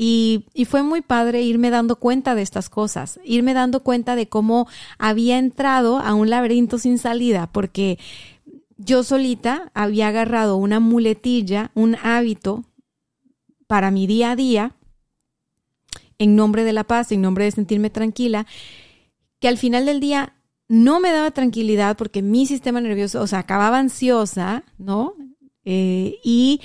Y, 0.00 0.44
y, 0.54 0.64
fue 0.64 0.84
muy 0.84 1.00
padre 1.00 1.42
irme 1.42 1.70
dando 1.70 1.96
cuenta 1.96 2.36
de 2.36 2.42
estas 2.42 2.70
cosas, 2.70 3.18
irme 3.24 3.52
dando 3.52 3.82
cuenta 3.82 4.14
de 4.14 4.28
cómo 4.28 4.68
había 4.96 5.38
entrado 5.38 5.98
a 5.98 6.14
un 6.14 6.30
laberinto 6.30 6.78
sin 6.78 6.98
salida, 6.98 7.50
porque 7.50 7.98
yo 8.78 9.02
solita 9.02 9.70
había 9.74 10.08
agarrado 10.08 10.56
una 10.56 10.80
muletilla, 10.80 11.72
un 11.74 11.96
hábito 11.96 12.64
para 13.66 13.90
mi 13.90 14.06
día 14.06 14.30
a 14.30 14.36
día, 14.36 14.76
en 16.18 16.36
nombre 16.36 16.64
de 16.64 16.72
la 16.72 16.84
paz, 16.84 17.12
en 17.12 17.20
nombre 17.20 17.44
de 17.44 17.50
sentirme 17.50 17.90
tranquila, 17.90 18.46
que 19.40 19.48
al 19.48 19.58
final 19.58 19.84
del 19.86 20.00
día 20.00 20.34
no 20.68 21.00
me 21.00 21.12
daba 21.12 21.30
tranquilidad 21.32 21.96
porque 21.96 22.22
mi 22.22 22.46
sistema 22.46 22.80
nervioso, 22.80 23.20
o 23.20 23.26
sea, 23.26 23.40
acababa 23.40 23.78
ansiosa, 23.78 24.64
¿no? 24.78 25.14
Eh, 25.64 26.18
y 26.22 26.60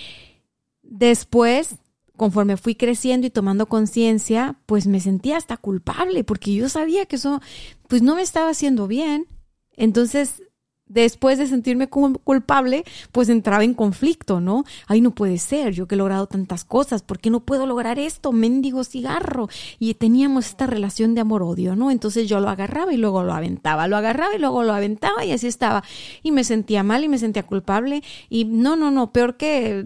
después, 0.82 1.76
conforme 2.16 2.58
fui 2.58 2.76
creciendo 2.76 3.26
y 3.28 3.32
tomando 3.32 3.68
conciencia, 3.68 4.60
pues 4.66 4.88
me 4.88 5.00
sentía 5.00 5.38
hasta 5.38 5.58
culpable 5.58 6.24
porque 6.24 6.54
yo 6.54 6.70
sabía 6.70 7.06
que 7.06 7.16
eso, 7.16 7.42
pues 7.88 8.02
no 8.02 8.16
me 8.16 8.22
estaba 8.22 8.50
haciendo 8.50 8.88
bien. 8.88 9.28
Entonces 9.76 10.44
después 10.88 11.38
de 11.38 11.48
sentirme 11.48 11.88
culpable, 11.88 12.84
pues 13.12 13.30
entraba 13.30 13.64
en 13.64 13.74
conflicto, 13.74 14.40
¿no? 14.40 14.64
Ay, 14.88 15.02
no 15.02 15.12
puede 15.12 15.38
ser, 15.38 15.74
yo 15.74 15.88
que 15.88 15.96
he 15.96 15.98
logrado 15.98 16.28
tantas 16.28 16.66
cosas, 16.66 17.02
¿por 17.02 17.20
qué 17.20 17.30
no 17.30 17.40
puedo 17.40 17.66
lograr 17.66 18.00
esto? 18.00 18.32
Mendigo 18.32 18.84
cigarro. 18.84 19.50
Y 19.80 19.94
teníamos 19.96 20.48
esta 20.48 20.68
relación 20.68 21.16
de 21.16 21.22
amor-odio, 21.22 21.76
¿no? 21.76 21.92
Entonces 21.92 22.28
yo 22.28 22.40
lo 22.40 22.50
agarraba 22.50 22.94
y 22.94 22.98
luego 22.98 23.24
lo 23.24 23.34
aventaba, 23.34 23.88
lo 23.88 23.98
agarraba 23.98 24.36
y 24.36 24.40
luego 24.40 24.64
lo 24.64 24.74
aventaba 24.74 25.26
y 25.26 25.32
así 25.32 25.48
estaba. 25.48 25.84
Y 26.22 26.32
me 26.32 26.44
sentía 26.44 26.84
mal 26.84 27.04
y 27.04 27.10
me 27.10 27.18
sentía 27.18 27.44
culpable. 27.44 28.04
Y 28.30 28.46
no, 28.46 28.76
no, 28.76 28.92
no, 28.92 29.12
peor 29.12 29.38
que, 29.38 29.86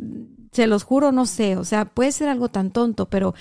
se 0.58 0.66
los 0.66 0.84
juro, 0.84 1.12
no 1.12 1.28
sé, 1.28 1.56
o 1.56 1.64
sea, 1.64 1.86
puede 1.86 2.12
ser 2.12 2.30
algo 2.30 2.50
tan 2.50 2.72
tonto, 2.72 3.10
pero 3.10 3.36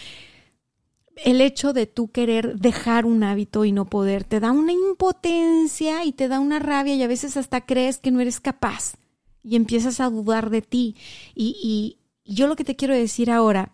el 1.17 1.41
hecho 1.41 1.73
de 1.73 1.87
tú 1.87 2.09
querer 2.09 2.59
dejar 2.59 3.07
un 3.07 3.23
hábito 3.25 3.65
y 3.65 3.73
no 3.73 3.87
poder 3.87 4.25
te 4.25 4.41
da 4.41 4.53
una 4.53 4.73
impotencia 4.73 6.05
y 6.05 6.13
te 6.13 6.29
da 6.29 6.41
una 6.41 6.59
rabia 6.59 6.95
y 6.95 7.03
a 7.03 7.09
veces 7.09 7.37
hasta 7.37 7.63
crees 7.63 7.99
que 7.99 8.11
no 8.11 8.21
eres 8.21 8.41
capaz 8.41 8.95
y 9.43 9.57
empiezas 9.57 10.01
a 10.01 10.11
dudar 10.11 10.51
de 10.51 10.61
ti. 10.63 10.97
Y, 11.35 11.99
yo 12.29 12.49
lo 12.49 12.57
que 12.57 12.65
te 12.65 12.75
quiero 12.75 12.93
decir 12.93 13.31
ahora, 13.31 13.71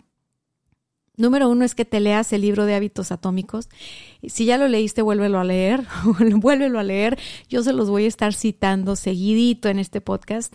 número 1.16 1.48
uno 1.48 1.64
es 1.64 1.74
que 1.74 1.86
te 1.86 2.00
leas 2.00 2.34
el 2.34 2.42
libro 2.42 2.66
de 2.66 2.74
hábitos 2.74 3.10
atómicos. 3.10 3.70
Si 4.28 4.44
ya 4.44 4.58
lo 4.58 4.68
leíste, 4.68 5.00
vuélvelo 5.00 5.38
a 5.38 5.44
leer, 5.44 5.86
vuélvelo 6.36 6.78
a 6.78 6.82
leer. 6.82 7.18
Yo 7.48 7.62
se 7.62 7.72
los 7.72 7.88
voy 7.88 8.04
a 8.04 8.08
estar 8.08 8.34
citando 8.34 8.94
seguidito 8.94 9.70
en 9.70 9.78
este 9.78 10.02
podcast. 10.02 10.54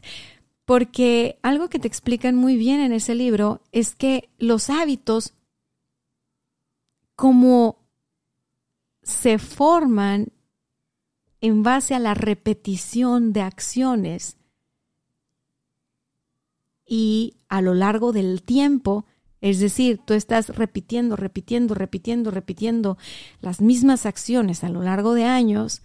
Porque 0.64 1.40
algo 1.42 1.70
que 1.70 1.80
te 1.80 1.88
explican 1.88 2.36
muy 2.36 2.56
bien 2.56 2.82
en 2.82 2.92
ese 2.92 3.16
libro 3.16 3.62
es 3.72 3.96
que 3.96 4.30
los 4.38 4.70
hábitos 4.70 5.34
como 7.18 7.80
se 9.02 9.40
forman 9.40 10.32
en 11.42 11.64
base 11.64 11.96
a 11.96 12.00
la 12.00 12.14
repetición 12.14 13.34
de 13.34 13.42
acciones 13.42 14.38
y 16.86 17.38
a 17.50 17.62
lo 17.62 17.74
largo 17.74 18.14
del 18.14 18.44
tiempo, 18.44 19.06
es 19.42 19.60
decir, 19.60 20.00
tú 20.06 20.14
estás 20.14 20.50
repitiendo, 20.50 21.16
repitiendo, 21.16 21.74
repitiendo, 21.74 22.30
repitiendo 22.30 22.98
las 23.42 23.62
mismas 23.62 24.06
acciones 24.06 24.64
a 24.64 24.70
lo 24.70 24.84
largo 24.84 25.16
de 25.16 25.26
años, 25.26 25.82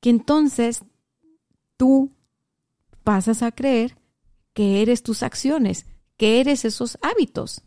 que 0.00 0.10
entonces 0.10 0.82
tú 1.76 2.10
pasas 3.04 3.42
a 3.42 3.52
creer 3.52 3.96
que 4.54 4.82
eres 4.82 5.04
tus 5.04 5.22
acciones, 5.22 5.86
que 6.16 6.40
eres 6.40 6.64
esos 6.64 6.98
hábitos. 7.00 7.62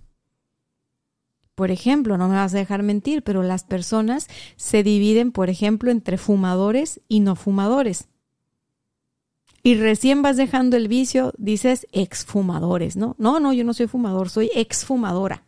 Por 1.59 1.71
ejemplo, 1.71 2.17
no 2.17 2.29
me 2.29 2.35
vas 2.35 2.53
a 2.53 2.57
dejar 2.57 2.83
mentir, 2.83 3.21
pero 3.21 3.43
las 3.43 3.65
personas 3.65 4.29
se 4.55 4.81
dividen, 4.81 5.33
por 5.33 5.49
ejemplo, 5.49 5.91
entre 5.91 6.17
fumadores 6.17 7.01
y 7.09 7.19
no 7.19 7.35
fumadores. 7.35 8.07
Y 9.61 9.75
recién 9.75 10.21
vas 10.21 10.37
dejando 10.37 10.77
el 10.77 10.87
vicio, 10.87 11.33
dices 11.37 11.85
exfumadores, 11.91 12.95
¿no? 12.95 13.17
No, 13.17 13.41
no, 13.41 13.51
yo 13.51 13.65
no 13.65 13.73
soy 13.73 13.87
fumador, 13.87 14.29
soy 14.29 14.49
exfumadora. 14.55 15.43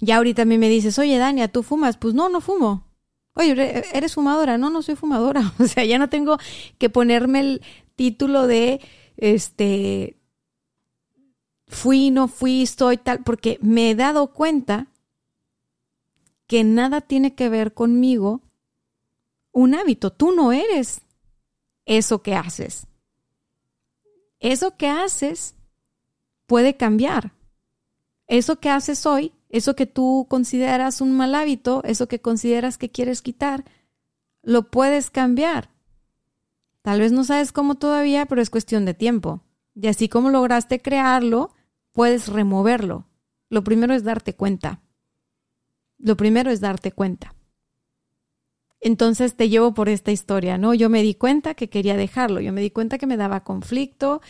Ya 0.00 0.16
ahorita 0.16 0.42
a 0.42 0.46
mí 0.46 0.58
me 0.58 0.68
dices, 0.68 0.98
oye, 0.98 1.16
Dania, 1.16 1.46
¿tú 1.46 1.62
fumas? 1.62 1.96
Pues 1.96 2.14
no, 2.14 2.28
no 2.28 2.40
fumo. 2.40 2.88
Oye, 3.34 3.84
¿eres 3.94 4.14
fumadora? 4.14 4.58
No, 4.58 4.68
no 4.68 4.82
soy 4.82 4.96
fumadora. 4.96 5.52
O 5.60 5.68
sea, 5.68 5.84
ya 5.84 5.96
no 5.96 6.08
tengo 6.08 6.38
que 6.76 6.90
ponerme 6.90 7.38
el 7.38 7.62
título 7.94 8.48
de, 8.48 8.80
este, 9.16 10.16
fui, 11.70 12.10
no 12.10 12.28
fui, 12.28 12.62
estoy 12.62 12.98
tal, 12.98 13.22
porque 13.22 13.58
me 13.62 13.90
he 13.90 13.94
dado 13.94 14.32
cuenta 14.32 14.88
que 16.46 16.64
nada 16.64 17.00
tiene 17.00 17.34
que 17.34 17.48
ver 17.48 17.72
conmigo 17.72 18.42
un 19.52 19.74
hábito. 19.74 20.10
Tú 20.10 20.32
no 20.32 20.52
eres 20.52 21.02
eso 21.86 22.22
que 22.22 22.34
haces. 22.34 22.86
Eso 24.40 24.76
que 24.76 24.88
haces 24.88 25.54
puede 26.46 26.76
cambiar. 26.76 27.32
Eso 28.26 28.58
que 28.58 28.68
haces 28.68 29.06
hoy, 29.06 29.32
eso 29.48 29.76
que 29.76 29.86
tú 29.86 30.26
consideras 30.28 31.00
un 31.00 31.12
mal 31.16 31.34
hábito, 31.34 31.82
eso 31.84 32.08
que 32.08 32.20
consideras 32.20 32.78
que 32.78 32.90
quieres 32.90 33.22
quitar, 33.22 33.64
lo 34.42 34.70
puedes 34.70 35.10
cambiar. 35.10 35.70
Tal 36.82 37.00
vez 37.00 37.12
no 37.12 37.24
sabes 37.24 37.52
cómo 37.52 37.76
todavía, 37.76 38.26
pero 38.26 38.40
es 38.40 38.50
cuestión 38.50 38.84
de 38.84 38.94
tiempo. 38.94 39.40
Y 39.74 39.86
así 39.86 40.08
como 40.08 40.30
lograste 40.30 40.80
crearlo, 40.80 41.52
puedes 41.92 42.28
removerlo. 42.28 43.06
Lo 43.48 43.64
primero 43.64 43.94
es 43.94 44.04
darte 44.04 44.34
cuenta. 44.34 44.82
Lo 45.98 46.16
primero 46.16 46.50
es 46.50 46.60
darte 46.60 46.92
cuenta. 46.92 47.34
Entonces 48.80 49.36
te 49.36 49.48
llevo 49.48 49.74
por 49.74 49.88
esta 49.88 50.10
historia, 50.10 50.56
¿no? 50.56 50.72
Yo 50.72 50.88
me 50.88 51.02
di 51.02 51.14
cuenta 51.14 51.54
que 51.54 51.68
quería 51.68 51.96
dejarlo, 51.96 52.40
yo 52.40 52.52
me 52.52 52.62
di 52.62 52.70
cuenta 52.70 52.96
que 52.96 53.06
me 53.06 53.18
daba 53.18 53.44
conflicto, 53.44 54.22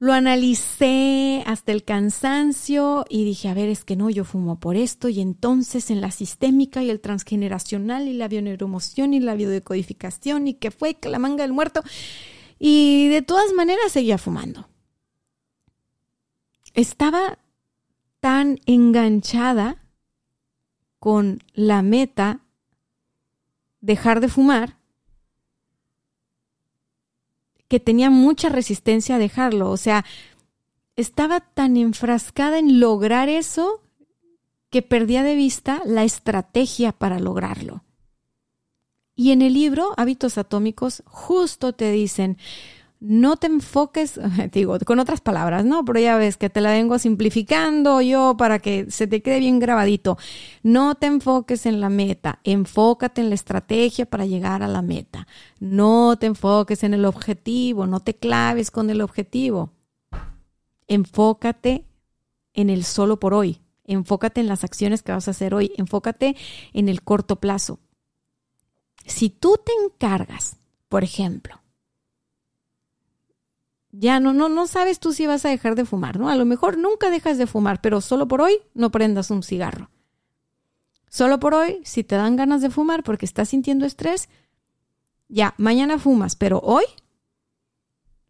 lo 0.00 0.12
analicé 0.12 1.44
hasta 1.46 1.70
el 1.70 1.84
cansancio 1.84 3.04
y 3.08 3.24
dije, 3.24 3.48
a 3.48 3.54
ver, 3.54 3.68
es 3.68 3.84
que 3.84 3.94
no, 3.94 4.10
yo 4.10 4.24
fumo 4.24 4.58
por 4.58 4.74
esto 4.74 5.08
y 5.08 5.20
entonces 5.20 5.92
en 5.92 6.00
la 6.00 6.10
sistémica 6.10 6.82
y 6.82 6.90
el 6.90 7.00
transgeneracional 7.00 8.08
y 8.08 8.14
la 8.14 8.26
bioneuromoción 8.26 9.14
y 9.14 9.20
la 9.20 9.36
biodecodificación 9.36 10.48
y 10.48 10.54
que 10.54 10.72
fue 10.72 10.94
que 10.94 11.08
la 11.08 11.20
manga 11.20 11.44
del 11.44 11.52
muerto 11.52 11.84
y 12.58 13.06
de 13.10 13.22
todas 13.22 13.52
maneras 13.52 13.92
seguía 13.92 14.18
fumando 14.18 14.71
estaba 16.74 17.38
tan 18.20 18.60
enganchada 18.66 19.82
con 20.98 21.42
la 21.54 21.82
meta 21.82 22.40
dejar 23.80 24.20
de 24.20 24.28
fumar 24.28 24.78
que 27.68 27.80
tenía 27.80 28.10
mucha 28.10 28.48
resistencia 28.50 29.16
a 29.16 29.18
dejarlo. 29.18 29.70
O 29.70 29.76
sea, 29.76 30.04
estaba 30.94 31.40
tan 31.40 31.76
enfrascada 31.76 32.58
en 32.58 32.80
lograr 32.80 33.28
eso 33.28 33.82
que 34.70 34.82
perdía 34.82 35.22
de 35.22 35.34
vista 35.34 35.82
la 35.84 36.04
estrategia 36.04 36.92
para 36.92 37.18
lograrlo. 37.18 37.82
Y 39.14 39.32
en 39.32 39.42
el 39.42 39.54
libro 39.54 39.92
Hábitos 39.96 40.38
Atómicos 40.38 41.02
justo 41.06 41.72
te 41.72 41.90
dicen, 41.92 42.38
no 43.04 43.36
te 43.36 43.48
enfoques, 43.48 44.20
digo, 44.52 44.78
con 44.86 45.00
otras 45.00 45.20
palabras, 45.20 45.64
¿no? 45.64 45.84
Pero 45.84 45.98
ya 45.98 46.16
ves 46.16 46.36
que 46.36 46.48
te 46.48 46.60
la 46.60 46.70
vengo 46.70 46.98
simplificando 47.00 48.00
yo 48.00 48.36
para 48.38 48.60
que 48.60 48.90
se 48.90 49.08
te 49.08 49.22
quede 49.22 49.40
bien 49.40 49.58
grabadito. 49.58 50.18
No 50.62 50.94
te 50.94 51.06
enfoques 51.06 51.66
en 51.66 51.80
la 51.80 51.88
meta, 51.88 52.38
enfócate 52.44 53.20
en 53.20 53.28
la 53.28 53.34
estrategia 53.34 54.06
para 54.06 54.24
llegar 54.24 54.62
a 54.62 54.68
la 54.68 54.82
meta. 54.82 55.26
No 55.58 56.16
te 56.16 56.26
enfoques 56.26 56.84
en 56.84 56.94
el 56.94 57.04
objetivo, 57.04 57.88
no 57.88 57.98
te 57.98 58.14
claves 58.14 58.70
con 58.70 58.88
el 58.88 59.00
objetivo. 59.00 59.72
Enfócate 60.86 61.84
en 62.54 62.70
el 62.70 62.84
solo 62.84 63.18
por 63.18 63.34
hoy. 63.34 63.60
Enfócate 63.84 64.40
en 64.40 64.46
las 64.46 64.62
acciones 64.62 65.02
que 65.02 65.10
vas 65.10 65.26
a 65.26 65.32
hacer 65.32 65.54
hoy. 65.54 65.72
Enfócate 65.76 66.36
en 66.72 66.88
el 66.88 67.02
corto 67.02 67.36
plazo. 67.36 67.80
Si 69.04 69.28
tú 69.28 69.58
te 69.64 69.72
encargas, 69.84 70.56
por 70.88 71.02
ejemplo, 71.02 71.61
ya 73.92 74.20
no, 74.20 74.32
no, 74.32 74.48
no 74.48 74.66
sabes 74.66 74.98
tú 74.98 75.12
si 75.12 75.26
vas 75.26 75.44
a 75.44 75.50
dejar 75.50 75.74
de 75.74 75.84
fumar, 75.84 76.18
¿no? 76.18 76.30
A 76.30 76.36
lo 76.36 76.46
mejor 76.46 76.78
nunca 76.78 77.10
dejas 77.10 77.38
de 77.38 77.46
fumar, 77.46 77.80
pero 77.80 78.00
solo 78.00 78.26
por 78.26 78.40
hoy 78.40 78.58
no 78.74 78.90
prendas 78.90 79.30
un 79.30 79.42
cigarro. 79.42 79.90
Solo 81.08 81.38
por 81.38 81.52
hoy, 81.52 81.80
si 81.84 82.02
te 82.02 82.16
dan 82.16 82.36
ganas 82.36 82.62
de 82.62 82.70
fumar 82.70 83.02
porque 83.02 83.26
estás 83.26 83.50
sintiendo 83.50 83.84
estrés, 83.84 84.30
ya, 85.28 85.54
mañana 85.58 85.98
fumas, 85.98 86.36
pero 86.36 86.58
hoy 86.60 86.84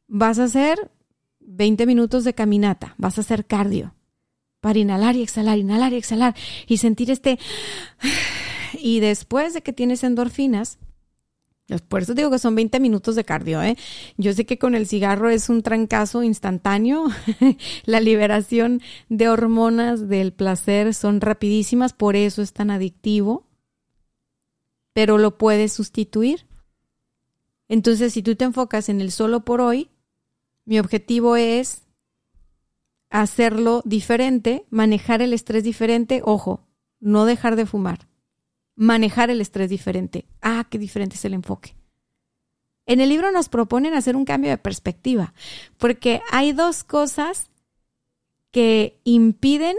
vas 0.08 0.40
a 0.40 0.44
hacer 0.44 0.90
20 1.38 1.86
minutos 1.86 2.24
de 2.24 2.34
caminata, 2.34 2.94
vas 2.98 3.18
a 3.18 3.20
hacer 3.20 3.46
cardio 3.46 3.94
para 4.60 4.78
inhalar 4.80 5.16
y 5.16 5.22
exhalar, 5.22 5.58
inhalar 5.58 5.92
y 5.92 5.96
exhalar 5.96 6.34
y 6.66 6.78
sentir 6.78 7.10
este... 7.10 7.38
Y 8.74 9.00
después 9.00 9.52
de 9.52 9.62
que 9.62 9.74
tienes 9.74 10.02
endorfinas, 10.02 10.78
por 11.80 12.02
eso 12.02 12.14
digo 12.14 12.30
que 12.30 12.38
son 12.38 12.54
20 12.54 12.80
minutos 12.80 13.14
de 13.14 13.24
cardio, 13.24 13.62
¿eh? 13.62 13.76
Yo 14.18 14.32
sé 14.32 14.44
que 14.44 14.58
con 14.58 14.74
el 14.74 14.86
cigarro 14.86 15.30
es 15.30 15.48
un 15.48 15.62
trancazo 15.62 16.22
instantáneo. 16.22 17.06
la 17.84 18.00
liberación 18.00 18.82
de 19.08 19.28
hormonas 19.28 20.08
del 20.08 20.32
placer 20.32 20.92
son 20.92 21.20
rapidísimas, 21.20 21.92
por 21.92 22.16
eso 22.16 22.42
es 22.42 22.52
tan 22.52 22.70
adictivo. 22.70 23.46
Pero 24.92 25.16
lo 25.16 25.38
puedes 25.38 25.72
sustituir. 25.72 26.46
Entonces, 27.68 28.12
si 28.12 28.22
tú 28.22 28.36
te 28.36 28.44
enfocas 28.44 28.90
en 28.90 29.00
el 29.00 29.10
solo 29.10 29.44
por 29.44 29.62
hoy, 29.62 29.90
mi 30.66 30.78
objetivo 30.78 31.36
es 31.36 31.82
hacerlo 33.08 33.80
diferente, 33.86 34.66
manejar 34.68 35.22
el 35.22 35.32
estrés 35.32 35.64
diferente, 35.64 36.20
ojo, 36.24 36.68
no 37.00 37.24
dejar 37.24 37.56
de 37.56 37.66
fumar 37.66 38.11
manejar 38.82 39.30
el 39.30 39.40
estrés 39.40 39.70
diferente. 39.70 40.26
Ah, 40.40 40.66
qué 40.68 40.76
diferente 40.76 41.14
es 41.14 41.24
el 41.24 41.34
enfoque. 41.34 41.76
En 42.84 43.00
el 43.00 43.10
libro 43.10 43.30
nos 43.30 43.48
proponen 43.48 43.94
hacer 43.94 44.16
un 44.16 44.24
cambio 44.24 44.50
de 44.50 44.58
perspectiva, 44.58 45.34
porque 45.78 46.20
hay 46.32 46.52
dos 46.52 46.82
cosas 46.82 47.48
que 48.50 48.98
impiden 49.04 49.76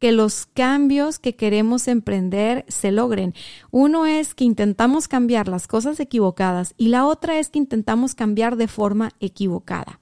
que 0.00 0.10
los 0.10 0.46
cambios 0.46 1.20
que 1.20 1.36
queremos 1.36 1.86
emprender 1.86 2.64
se 2.66 2.90
logren. 2.90 3.34
Uno 3.70 4.04
es 4.04 4.34
que 4.34 4.44
intentamos 4.44 5.06
cambiar 5.06 5.46
las 5.46 5.68
cosas 5.68 6.00
equivocadas 6.00 6.74
y 6.76 6.88
la 6.88 7.06
otra 7.06 7.38
es 7.38 7.50
que 7.50 7.60
intentamos 7.60 8.16
cambiar 8.16 8.56
de 8.56 8.66
forma 8.66 9.12
equivocada. 9.20 10.00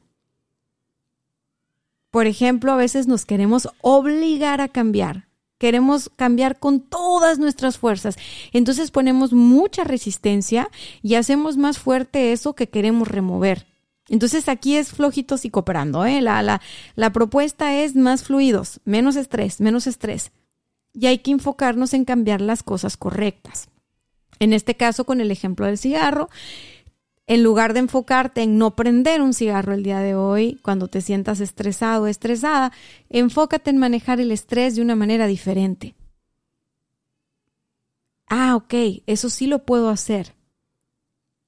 Por 2.10 2.26
ejemplo, 2.26 2.72
a 2.72 2.76
veces 2.76 3.08
nos 3.08 3.26
queremos 3.26 3.68
obligar 3.82 4.62
a 4.62 4.68
cambiar 4.68 5.28
queremos 5.64 6.10
cambiar 6.14 6.58
con 6.58 6.80
todas 6.80 7.38
nuestras 7.38 7.78
fuerzas. 7.78 8.16
Entonces 8.52 8.90
ponemos 8.90 9.32
mucha 9.32 9.82
resistencia 9.82 10.68
y 11.00 11.14
hacemos 11.14 11.56
más 11.56 11.78
fuerte 11.78 12.32
eso 12.32 12.52
que 12.52 12.68
queremos 12.68 13.08
remover. 13.08 13.66
Entonces 14.10 14.50
aquí 14.50 14.76
es 14.76 14.90
flojitos 14.90 15.46
y 15.46 15.50
cooperando. 15.50 16.04
¿eh? 16.04 16.20
La, 16.20 16.42
la, 16.42 16.60
la 16.96 17.14
propuesta 17.14 17.78
es 17.78 17.96
más 17.96 18.24
fluidos, 18.24 18.82
menos 18.84 19.16
estrés, 19.16 19.58
menos 19.58 19.86
estrés. 19.86 20.32
Y 20.92 21.06
hay 21.06 21.20
que 21.20 21.30
enfocarnos 21.30 21.94
en 21.94 22.04
cambiar 22.04 22.42
las 22.42 22.62
cosas 22.62 22.98
correctas. 22.98 23.70
En 24.40 24.52
este 24.52 24.74
caso, 24.74 25.06
con 25.06 25.22
el 25.22 25.30
ejemplo 25.30 25.64
del 25.64 25.78
cigarro, 25.78 26.28
en 27.26 27.42
lugar 27.42 27.72
de 27.72 27.80
enfocarte 27.80 28.42
en 28.42 28.58
no 28.58 28.76
prender 28.76 29.22
un 29.22 29.32
cigarro 29.32 29.72
el 29.72 29.82
día 29.82 30.00
de 30.00 30.14
hoy, 30.14 30.58
cuando 30.62 30.88
te 30.88 31.00
sientas 31.00 31.40
estresado 31.40 32.04
o 32.04 32.06
estresada, 32.06 32.72
enfócate 33.08 33.70
en 33.70 33.78
manejar 33.78 34.20
el 34.20 34.30
estrés 34.30 34.76
de 34.76 34.82
una 34.82 34.94
manera 34.94 35.26
diferente. 35.26 35.94
Ah, 38.26 38.56
ok, 38.56 38.74
eso 39.06 39.30
sí 39.30 39.46
lo 39.46 39.64
puedo 39.64 39.88
hacer. 39.88 40.34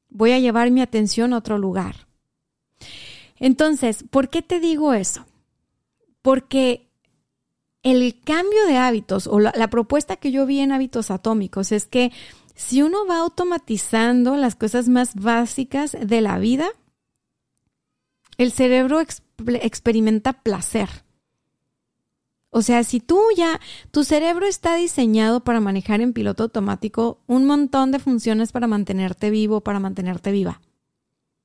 Voy 0.09 0.33
a 0.33 0.39
llevar 0.39 0.71
mi 0.71 0.81
atención 0.81 1.33
a 1.33 1.39
otro 1.39 1.59
lugar. 1.59 2.07
Entonces, 3.39 4.05
¿por 4.09 4.31
qué 4.31 4.41
te 4.41 4.61
digo 4.61 4.95
eso? 4.95 5.27
Porque 6.23 6.89
el 7.83 8.19
cambio 8.23 8.65
de 8.67 8.79
hábitos 8.79 9.27
o 9.27 9.41
la, 9.41 9.53
la 9.55 9.69
propuesta 9.69 10.17
que 10.17 10.33
yo 10.33 10.47
vi 10.47 10.61
en 10.61 10.73
hábitos 10.73 11.11
atómicos 11.11 11.71
es 11.71 11.87
que 11.87 12.13
si 12.57 12.83
uno 12.83 13.07
va 13.07 13.19
automatizando 13.19 14.35
las 14.37 14.57
cosas 14.57 14.89
más 14.89 15.15
básicas 15.15 15.95
de 16.01 16.21
la 16.23 16.39
vida, 16.39 16.67
el 18.39 18.51
cerebro 18.51 19.01
experimenta 19.01 20.33
placer. 20.33 20.89
O 22.49 22.63
sea, 22.63 22.83
si 22.85 23.01
tú 23.01 23.21
ya, 23.37 23.61
tu 23.91 24.05
cerebro 24.05 24.47
está 24.47 24.77
diseñado 24.77 25.45
para 25.45 25.61
manejar 25.61 26.01
en 26.01 26.15
piloto 26.15 26.45
automático 26.45 27.21
un 27.27 27.45
montón 27.45 27.93
de 27.93 27.99
funciones 27.99 28.53
para 28.53 28.67
mantenerte 28.67 29.29
vivo, 29.29 29.61
para 29.61 29.79
mantenerte 29.79 30.33
viva. 30.33 30.63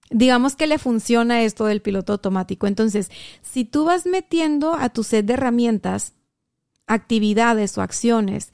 Digamos 0.10 0.56
que 0.56 0.68
le 0.68 0.80
funciona 0.80 1.42
esto 1.44 1.66
del 1.66 1.82
piloto 1.82 2.14
automático. 2.14 2.68
Entonces, 2.68 3.12
si 3.42 3.66
tú 3.66 3.84
vas 3.84 4.06
metiendo 4.06 4.76
a 4.76 4.88
tu 4.88 5.04
set 5.04 5.26
de 5.26 5.34
herramientas, 5.34 6.14
actividades 6.88 7.78
o 7.78 7.82
acciones 7.82 8.52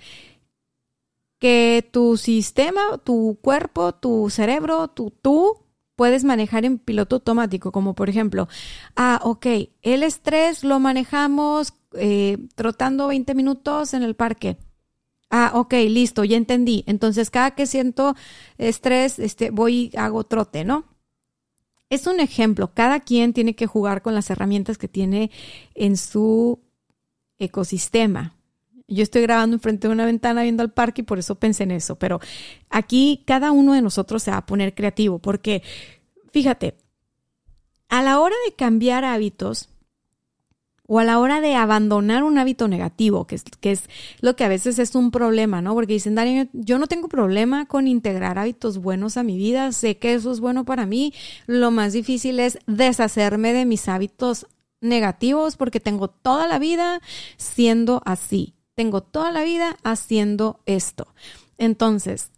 que 1.40 1.88
tu 1.92 2.18
sistema, 2.18 2.98
tu 3.04 3.40
cuerpo, 3.42 3.94
tu 3.94 4.30
cerebro, 4.30 4.88
tu, 4.90 5.12
tú 5.12 5.64
puedes 5.96 6.24
manejar 6.24 6.64
en 6.66 6.80
piloto 6.80 7.18
automático, 7.18 7.72
como 7.72 7.96
por 7.96 8.10
ejemplo, 8.10 8.48
ah, 8.96 9.20
ok, 9.24 9.48
el 9.82 10.04
estrés 10.04 10.64
lo 10.64 10.80
manejamos 10.80 11.74
eh, 11.94 12.38
trotando 12.56 13.08
20 13.08 13.36
minutos 13.36 13.94
en 13.94 14.04
el 14.04 14.16
parque. 14.16 14.58
Ah, 15.30 15.52
ok, 15.56 15.74
listo, 15.90 16.24
ya 16.24 16.38
entendí. 16.38 16.84
Entonces, 16.88 17.30
cada 17.30 17.52
que 17.52 17.66
siento 17.66 18.16
estrés, 18.58 19.20
este, 19.20 19.50
voy, 19.50 19.92
hago 19.98 20.24
trote, 20.24 20.64
¿no? 20.64 20.86
Es 21.90 22.08
un 22.08 22.20
ejemplo. 22.20 22.74
Cada 22.74 23.02
quien 23.02 23.34
tiene 23.34 23.56
que 23.56 23.68
jugar 23.68 24.02
con 24.02 24.14
las 24.16 24.30
herramientas 24.30 24.78
que 24.78 24.88
tiene 24.88 25.32
en 25.76 25.98
su 25.98 26.60
ecosistema. 27.40 28.37
Yo 28.88 29.04
estoy 29.04 29.22
grabando 29.22 29.56
enfrente 29.56 29.88
de 29.88 29.94
una 29.94 30.06
ventana 30.06 30.44
viendo 30.44 30.64
al 30.64 30.72
parque 30.72 31.02
y 31.02 31.06
por 31.06 31.20
eso 31.20 31.36
pensé 31.36 31.64
en 31.64 31.72
eso. 31.72 31.98
Pero 31.98 32.20
aquí 32.70 33.24
cada 33.26 33.52
uno 33.52 33.74
de 33.74 33.82
nosotros 33.82 34.24
se 34.24 34.32
va 34.32 34.38
a 34.38 34.46
poner 34.46 34.74
creativo 34.74 35.20
porque, 35.20 35.62
fíjate, 36.32 36.76
a 37.90 38.02
la 38.02 38.20
hora 38.20 38.36
de 38.46 38.56
cambiar 38.56 39.06
hábitos 39.06 39.70
o 40.88 41.00
a 41.00 41.04
la 41.04 41.20
hora 41.20 41.42
de 41.42 41.56
abandonar 41.56 42.24
un 42.24 42.38
hábito 42.38 42.68
negativo, 42.68 43.28
que 43.28 43.36
es, 43.36 43.44
que 43.44 43.72
es 43.72 43.84
lo 44.22 44.36
que 44.36 44.46
a 44.46 44.48
veces 44.48 44.80
es 44.80 44.96
un 44.96 45.12
problema, 45.12 45.62
¿no? 45.62 45.74
Porque 45.74 45.94
dicen, 45.94 46.16
Dani, 46.16 46.50
yo 46.54 46.80
no 46.80 46.88
tengo 46.88 47.10
problema 47.10 47.66
con 47.66 47.88
integrar 47.88 48.40
hábitos 48.40 48.78
buenos 48.78 49.18
a 49.18 49.24
mi 49.24 49.38
vida, 49.38 49.74
sé 49.74 49.98
que 49.98 50.14
eso 50.14 50.32
es 50.32 50.40
bueno 50.40 50.64
para 50.64 50.86
mí, 50.86 51.14
lo 51.46 51.72
más 51.72 51.92
difícil 51.92 52.40
es 52.40 52.60
deshacerme 52.68 53.52
de 53.52 53.66
mis 53.66 53.90
hábitos 53.90 54.48
negativos 54.80 55.58
porque 55.58 55.82
tengo 55.82 56.08
toda 56.08 56.48
la 56.48 56.58
vida 56.58 57.02
siendo 57.36 58.02
así. 58.06 58.57
Tengo 58.78 59.02
toda 59.02 59.32
la 59.32 59.44
vida 59.44 59.76
haciendo 59.82 60.60
esto. 60.68 61.08
Entonces, 61.58 62.30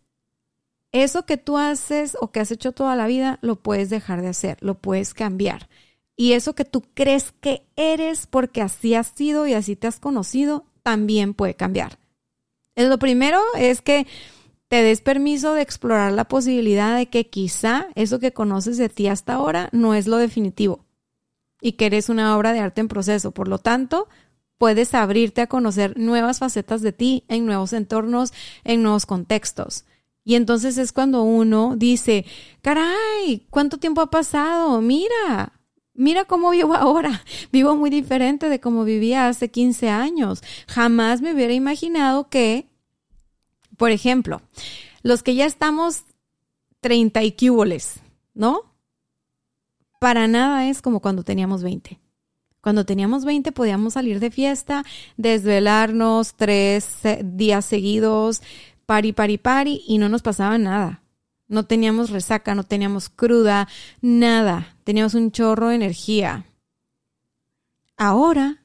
eso 0.93 1.25
que 1.25 1.35
tú 1.35 1.57
haces 1.57 2.15
o 2.21 2.31
que 2.31 2.39
has 2.39 2.49
hecho 2.49 2.71
toda 2.71 2.95
la 2.95 3.07
vida, 3.07 3.39
lo 3.41 3.57
puedes 3.57 3.89
dejar 3.89 4.21
de 4.21 4.29
hacer, 4.29 4.57
lo 4.61 4.75
puedes 4.75 5.13
cambiar. 5.13 5.67
Y 6.15 6.31
eso 6.31 6.55
que 6.55 6.63
tú 6.63 6.81
crees 6.93 7.33
que 7.41 7.63
eres 7.75 8.25
porque 8.25 8.61
así 8.61 8.95
has 8.95 9.07
sido 9.07 9.47
y 9.47 9.53
así 9.53 9.75
te 9.75 9.87
has 9.87 9.99
conocido, 9.99 10.63
también 10.81 11.33
puede 11.33 11.55
cambiar. 11.55 11.99
Lo 12.77 12.97
primero 12.99 13.41
es 13.57 13.81
que 13.81 14.07
te 14.69 14.81
des 14.81 15.01
permiso 15.01 15.53
de 15.53 15.61
explorar 15.61 16.13
la 16.13 16.29
posibilidad 16.29 16.95
de 16.95 17.07
que 17.07 17.27
quizá 17.27 17.87
eso 17.95 18.19
que 18.19 18.31
conoces 18.31 18.77
de 18.77 18.87
ti 18.87 19.09
hasta 19.09 19.33
ahora 19.33 19.67
no 19.73 19.93
es 19.93 20.07
lo 20.07 20.15
definitivo 20.15 20.85
y 21.59 21.73
que 21.73 21.87
eres 21.87 22.07
una 22.07 22.37
obra 22.37 22.53
de 22.53 22.61
arte 22.61 22.79
en 22.79 22.87
proceso. 22.87 23.31
Por 23.31 23.49
lo 23.49 23.57
tanto, 23.57 24.07
puedes 24.59 24.93
abrirte 24.93 25.41
a 25.41 25.47
conocer 25.47 25.97
nuevas 25.97 26.37
facetas 26.37 26.81
de 26.83 26.91
ti 26.91 27.23
en 27.29 27.47
nuevos 27.47 27.73
entornos, 27.73 28.33
en 28.63 28.83
nuevos 28.83 29.07
contextos. 29.07 29.85
Y 30.25 30.35
entonces 30.35 30.77
es 30.77 30.91
cuando 30.91 31.23
uno 31.23 31.75
dice, 31.77 32.25
caray, 32.61 33.47
¿cuánto 33.49 33.77
tiempo 33.77 34.01
ha 34.01 34.11
pasado? 34.11 34.81
Mira, 34.81 35.53
mira 35.93 36.25
cómo 36.25 36.51
vivo 36.51 36.75
ahora. 36.75 37.23
Vivo 37.51 37.75
muy 37.75 37.89
diferente 37.89 38.49
de 38.49 38.59
cómo 38.59 38.83
vivía 38.83 39.27
hace 39.27 39.49
15 39.49 39.89
años. 39.89 40.43
Jamás 40.67 41.21
me 41.21 41.33
hubiera 41.33 41.53
imaginado 41.53 42.29
que, 42.29 42.67
por 43.77 43.91
ejemplo, 43.91 44.41
los 45.03 45.23
que 45.23 45.35
ya 45.35 45.45
estamos 45.45 46.03
30 46.81 47.23
y 47.23 47.31
cúboles, 47.31 48.01
¿no? 48.33 48.75
Para 49.99 50.27
nada 50.27 50.67
es 50.67 50.81
como 50.81 50.99
cuando 50.99 51.23
teníamos 51.23 51.63
20. 51.63 51.97
Cuando 52.61 52.85
teníamos 52.85 53.23
20 53.25 53.51
podíamos 53.51 53.93
salir 53.93 54.19
de 54.19 54.31
fiesta, 54.31 54.83
desvelarnos 55.17 56.35
tres 56.35 56.99
días 57.23 57.65
seguidos, 57.65 58.41
pari, 58.85 59.13
pari, 59.13 59.37
pari, 59.37 59.81
y 59.87 59.97
no 59.97 60.09
nos 60.09 60.21
pasaba 60.21 60.57
nada. 60.57 61.01
No 61.47 61.65
teníamos 61.65 62.09
resaca, 62.09 62.53
no 62.55 62.63
teníamos 62.63 63.09
cruda, 63.09 63.67
nada. 64.01 64.75
Teníamos 64.83 65.15
un 65.15 65.31
chorro 65.31 65.69
de 65.69 65.75
energía. 65.75 66.45
Ahora, 67.97 68.61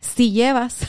si 0.00 0.32
llevas 0.32 0.86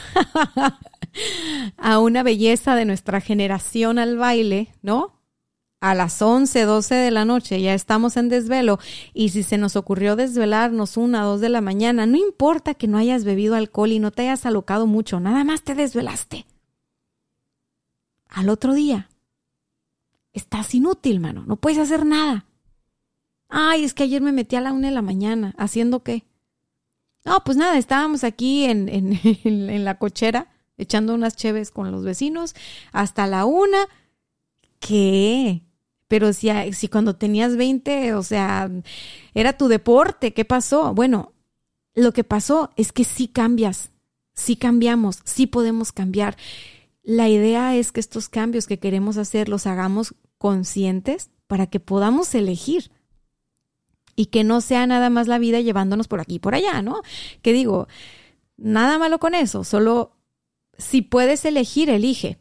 a 1.77 1.99
una 1.99 2.21
belleza 2.21 2.75
de 2.75 2.85
nuestra 2.85 3.21
generación 3.21 3.97
al 3.97 4.17
baile, 4.17 4.69
¿no? 4.81 5.21
A 5.86 5.93
las 5.93 6.19
11, 6.19 6.63
12 6.63 6.95
de 6.95 7.12
la 7.12 7.26
noche 7.26 7.62
ya 7.62 7.76
estamos 7.76 8.17
en 8.17 8.28
desvelo 8.28 8.80
y 9.13 9.30
si 9.30 9.43
se 9.43 9.60
nos 9.60 9.76
ocurrió 9.76 10.15
desvelarnos 10.15 10.98
una, 10.98 11.21
dos 11.21 11.41
de 11.41 11.50
la 11.50 11.62
mañana, 11.62 12.08
no 12.08 12.17
importa 12.17 12.74
que 12.74 12.88
no 12.88 12.98
hayas 12.98 13.24
bebido 13.24 13.54
alcohol 13.54 13.91
y 13.91 14.00
no 14.00 14.10
te 14.10 14.24
hayas 14.24 14.48
alocado 14.48 14.88
mucho, 14.88 15.19
nada 15.19 15.43
más 15.43 15.62
te 15.62 15.76
desvelaste. 15.76 16.48
Al 18.30 18.50
otro 18.50 18.74
día, 18.74 19.10
estás 20.34 20.74
inútil, 20.74 21.19
mano, 21.19 21.43
no 21.45 21.56
puedes 21.58 21.78
hacer 21.78 22.04
nada. 22.04 22.48
Ay, 23.48 23.84
es 23.84 23.93
que 23.93 24.04
ayer 24.04 24.24
me 24.24 24.32
metí 24.32 24.56
a 24.56 24.62
la 24.62 24.74
una 24.74 24.88
de 24.88 24.93
la 24.95 25.04
mañana. 25.04 25.54
¿Haciendo 25.56 26.02
qué? 26.02 26.26
No, 27.24 27.43
pues 27.45 27.58
nada, 27.58 27.78
estábamos 27.78 28.24
aquí 28.24 28.65
en, 28.65 28.89
en, 28.89 29.19
en 29.43 29.86
la 29.86 30.00
cochera 30.00 30.48
echando 30.78 31.13
unas 31.13 31.36
cheves 31.36 31.69
con 31.69 31.91
los 31.91 32.04
vecinos 32.04 32.56
hasta 32.91 33.28
la 33.28 33.45
una. 33.45 33.88
¿Qué? 34.80 35.62
Pero 36.07 36.33
si, 36.33 36.49
si 36.73 36.87
cuando 36.87 37.15
tenías 37.15 37.57
20, 37.57 38.13
o 38.13 38.23
sea, 38.23 38.69
era 39.33 39.57
tu 39.57 39.67
deporte, 39.67 40.33
¿qué 40.33 40.45
pasó? 40.45 40.93
Bueno, 40.93 41.33
lo 41.95 42.11
que 42.11 42.23
pasó 42.23 42.71
es 42.75 42.91
que 42.91 43.03
sí 43.03 43.27
cambias, 43.27 43.91
sí 44.33 44.55
cambiamos, 44.55 45.19
sí 45.23 45.47
podemos 45.47 45.91
cambiar. 45.91 46.37
La 47.01 47.29
idea 47.29 47.75
es 47.75 47.91
que 47.91 47.99
estos 47.99 48.29
cambios 48.29 48.67
que 48.67 48.79
queremos 48.79 49.17
hacer 49.17 49.49
los 49.49 49.65
hagamos 49.65 50.15
conscientes 50.37 51.29
para 51.47 51.67
que 51.67 51.79
podamos 51.79 52.33
elegir 52.35 52.91
y 54.15 54.27
que 54.27 54.43
no 54.43 54.61
sea 54.61 54.87
nada 54.87 55.09
más 55.09 55.27
la 55.27 55.39
vida 55.39 55.59
llevándonos 55.59 56.07
por 56.07 56.19
aquí 56.19 56.35
y 56.35 56.39
por 56.39 56.55
allá, 56.55 56.81
¿no? 56.81 57.01
Que 57.41 57.53
digo, 57.53 57.87
nada 58.57 58.97
malo 58.97 59.19
con 59.19 59.35
eso, 59.35 59.63
solo 59.63 60.15
si 60.77 61.01
puedes 61.01 61.45
elegir, 61.45 61.89
elige. 61.89 62.39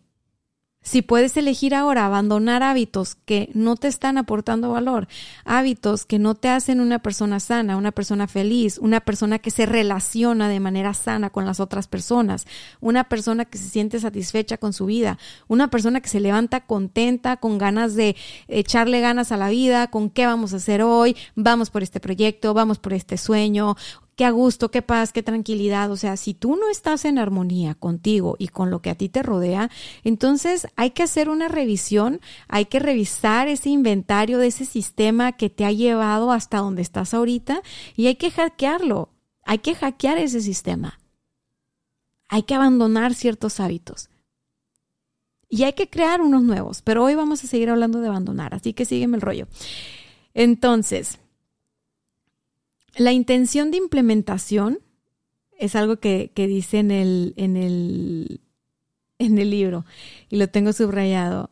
Si 0.84 1.00
puedes 1.00 1.34
elegir 1.38 1.74
ahora 1.74 2.04
abandonar 2.04 2.62
hábitos 2.62 3.14
que 3.14 3.48
no 3.54 3.74
te 3.74 3.88
están 3.88 4.18
aportando 4.18 4.70
valor, 4.70 5.08
hábitos 5.46 6.04
que 6.04 6.18
no 6.18 6.34
te 6.34 6.50
hacen 6.50 6.78
una 6.78 6.98
persona 6.98 7.40
sana, 7.40 7.78
una 7.78 7.90
persona 7.90 8.28
feliz, 8.28 8.76
una 8.76 9.00
persona 9.00 9.38
que 9.38 9.50
se 9.50 9.64
relaciona 9.64 10.46
de 10.50 10.60
manera 10.60 10.92
sana 10.92 11.30
con 11.30 11.46
las 11.46 11.58
otras 11.58 11.88
personas, 11.88 12.46
una 12.82 13.04
persona 13.04 13.46
que 13.46 13.56
se 13.56 13.70
siente 13.70 13.98
satisfecha 13.98 14.58
con 14.58 14.74
su 14.74 14.84
vida, 14.84 15.18
una 15.48 15.68
persona 15.68 16.02
que 16.02 16.10
se 16.10 16.20
levanta 16.20 16.66
contenta, 16.66 17.38
con 17.38 17.56
ganas 17.56 17.94
de 17.94 18.14
echarle 18.46 19.00
ganas 19.00 19.32
a 19.32 19.38
la 19.38 19.48
vida, 19.48 19.86
con 19.86 20.10
qué 20.10 20.26
vamos 20.26 20.52
a 20.52 20.56
hacer 20.56 20.82
hoy, 20.82 21.16
vamos 21.34 21.70
por 21.70 21.82
este 21.82 21.98
proyecto, 21.98 22.52
vamos 22.52 22.78
por 22.78 22.92
este 22.92 23.16
sueño, 23.16 23.74
qué 24.16 24.24
a 24.24 24.30
gusto, 24.30 24.70
qué 24.70 24.82
paz, 24.82 25.12
qué 25.12 25.22
tranquilidad. 25.22 25.90
O 25.90 25.96
sea, 25.96 26.16
si 26.16 26.34
tú 26.34 26.56
no 26.56 26.70
estás 26.70 27.04
en 27.04 27.18
armonía 27.18 27.74
contigo 27.74 28.36
y 28.38 28.48
con 28.48 28.70
lo 28.70 28.80
que 28.80 28.90
a 28.90 28.94
ti 28.94 29.08
te 29.08 29.22
rodea, 29.22 29.70
entonces 30.02 30.66
hay 30.76 30.90
que 30.90 31.02
hacer 31.02 31.28
una 31.28 31.48
revisión, 31.48 32.20
hay 32.48 32.66
que 32.66 32.78
revisar 32.78 33.48
ese 33.48 33.70
inventario 33.70 34.38
de 34.38 34.48
ese 34.48 34.64
sistema 34.64 35.32
que 35.32 35.50
te 35.50 35.64
ha 35.64 35.72
llevado 35.72 36.32
hasta 36.32 36.58
donde 36.58 36.82
estás 36.82 37.14
ahorita 37.14 37.62
y 37.96 38.06
hay 38.06 38.16
que 38.16 38.30
hackearlo, 38.30 39.10
hay 39.44 39.58
que 39.58 39.74
hackear 39.74 40.18
ese 40.18 40.40
sistema. 40.40 41.00
Hay 42.28 42.44
que 42.44 42.54
abandonar 42.54 43.14
ciertos 43.14 43.60
hábitos. 43.60 44.08
Y 45.48 45.62
hay 45.64 45.74
que 45.74 45.88
crear 45.88 46.20
unos 46.20 46.42
nuevos, 46.42 46.82
pero 46.82 47.04
hoy 47.04 47.14
vamos 47.14 47.44
a 47.44 47.46
seguir 47.46 47.70
hablando 47.70 48.00
de 48.00 48.08
abandonar, 48.08 48.54
así 48.54 48.72
que 48.72 48.84
sígueme 48.84 49.16
el 49.16 49.20
rollo. 49.20 49.46
Entonces, 50.32 51.20
la 52.96 53.12
intención 53.12 53.70
de 53.70 53.78
implementación 53.78 54.78
es 55.58 55.76
algo 55.76 55.96
que, 55.96 56.30
dice 56.34 56.78
en 56.78 56.90
el, 56.90 57.34
en, 57.36 57.56
el, 57.56 58.40
en 59.18 59.38
el 59.38 59.50
libro 59.50 59.84
y 60.28 60.36
lo 60.36 60.48
tengo 60.48 60.72
subrayado. 60.72 61.50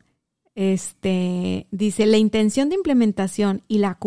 Este 0.54 1.66
dice: 1.70 2.06
La 2.06 2.18
intención 2.18 2.68
de 2.68 2.74
implementación 2.74 3.62
y 3.68 3.78
la, 3.78 3.98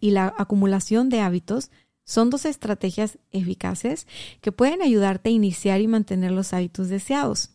y 0.00 0.10
la 0.12 0.34
acumulación 0.38 1.08
de 1.08 1.20
hábitos 1.20 1.70
son 2.04 2.30
dos 2.30 2.44
estrategias 2.44 3.18
eficaces 3.32 4.06
que 4.40 4.52
pueden 4.52 4.80
ayudarte 4.80 5.30
a 5.30 5.32
iniciar 5.32 5.80
y 5.80 5.88
mantener 5.88 6.30
los 6.30 6.52
hábitos 6.52 6.88
deseados. 6.88 7.50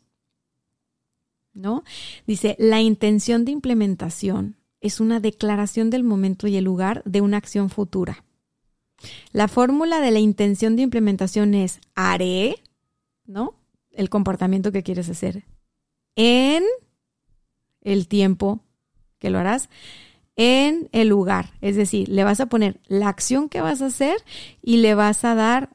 ¿No? 1.53 1.83
Dice: 2.27 2.57
La 2.59 2.81
intención 2.81 3.45
de 3.45 3.51
implementación 3.51 4.57
es 4.81 4.99
una 4.99 5.21
declaración 5.21 5.89
del 5.89 6.03
momento 6.03 6.47
y 6.47 6.57
el 6.57 6.65
lugar 6.65 7.01
de 7.05 7.21
una 7.21 7.37
acción 7.37 7.69
futura. 7.69 8.25
La 9.31 9.47
fórmula 9.47 9.99
de 9.99 10.11
la 10.11 10.19
intención 10.19 10.75
de 10.75 10.83
implementación 10.83 11.53
es 11.53 11.79
haré, 11.95 12.55
¿no? 13.25 13.55
El 13.91 14.09
comportamiento 14.09 14.71
que 14.71 14.83
quieres 14.83 15.09
hacer 15.09 15.45
en 16.15 16.63
el 17.81 18.07
tiempo 18.07 18.61
que 19.19 19.29
lo 19.29 19.39
harás, 19.39 19.69
en 20.35 20.89
el 20.91 21.07
lugar. 21.07 21.53
Es 21.61 21.75
decir, 21.75 22.09
le 22.09 22.23
vas 22.23 22.39
a 22.39 22.47
poner 22.47 22.79
la 22.87 23.07
acción 23.07 23.49
que 23.49 23.61
vas 23.61 23.81
a 23.81 23.87
hacer 23.87 24.17
y 24.61 24.77
le 24.77 24.95
vas 24.95 25.23
a 25.23 25.35
dar 25.35 25.69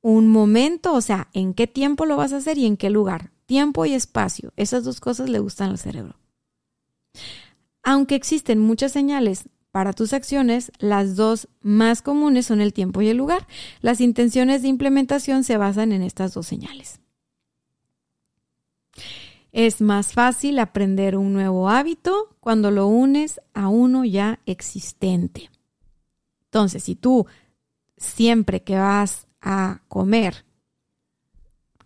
un 0.00 0.28
momento, 0.28 0.94
o 0.94 1.00
sea, 1.00 1.28
en 1.32 1.54
qué 1.54 1.66
tiempo 1.66 2.06
lo 2.06 2.16
vas 2.16 2.32
a 2.32 2.38
hacer 2.38 2.56
y 2.58 2.66
en 2.66 2.76
qué 2.76 2.90
lugar. 2.90 3.30
Tiempo 3.46 3.84
y 3.84 3.94
espacio. 3.94 4.52
Esas 4.56 4.84
dos 4.84 5.00
cosas 5.00 5.28
le 5.28 5.38
gustan 5.40 5.70
al 5.70 5.78
cerebro. 5.78 6.16
Aunque 7.82 8.14
existen 8.14 8.58
muchas 8.58 8.92
señales 8.92 9.48
para 9.78 9.92
tus 9.92 10.12
acciones, 10.12 10.72
las 10.80 11.14
dos 11.14 11.46
más 11.60 12.02
comunes 12.02 12.46
son 12.46 12.60
el 12.60 12.72
tiempo 12.72 13.00
y 13.00 13.10
el 13.10 13.16
lugar. 13.16 13.46
Las 13.80 14.00
intenciones 14.00 14.62
de 14.62 14.66
implementación 14.66 15.44
se 15.44 15.56
basan 15.56 15.92
en 15.92 16.02
estas 16.02 16.34
dos 16.34 16.48
señales. 16.48 16.98
Es 19.52 19.80
más 19.80 20.14
fácil 20.14 20.58
aprender 20.58 21.16
un 21.16 21.32
nuevo 21.32 21.68
hábito 21.68 22.36
cuando 22.40 22.72
lo 22.72 22.88
unes 22.88 23.40
a 23.54 23.68
uno 23.68 24.04
ya 24.04 24.40
existente. 24.46 25.48
Entonces, 26.46 26.82
si 26.82 26.96
tú 26.96 27.26
siempre 27.96 28.64
que 28.64 28.74
vas 28.74 29.28
a 29.40 29.82
comer, 29.86 30.44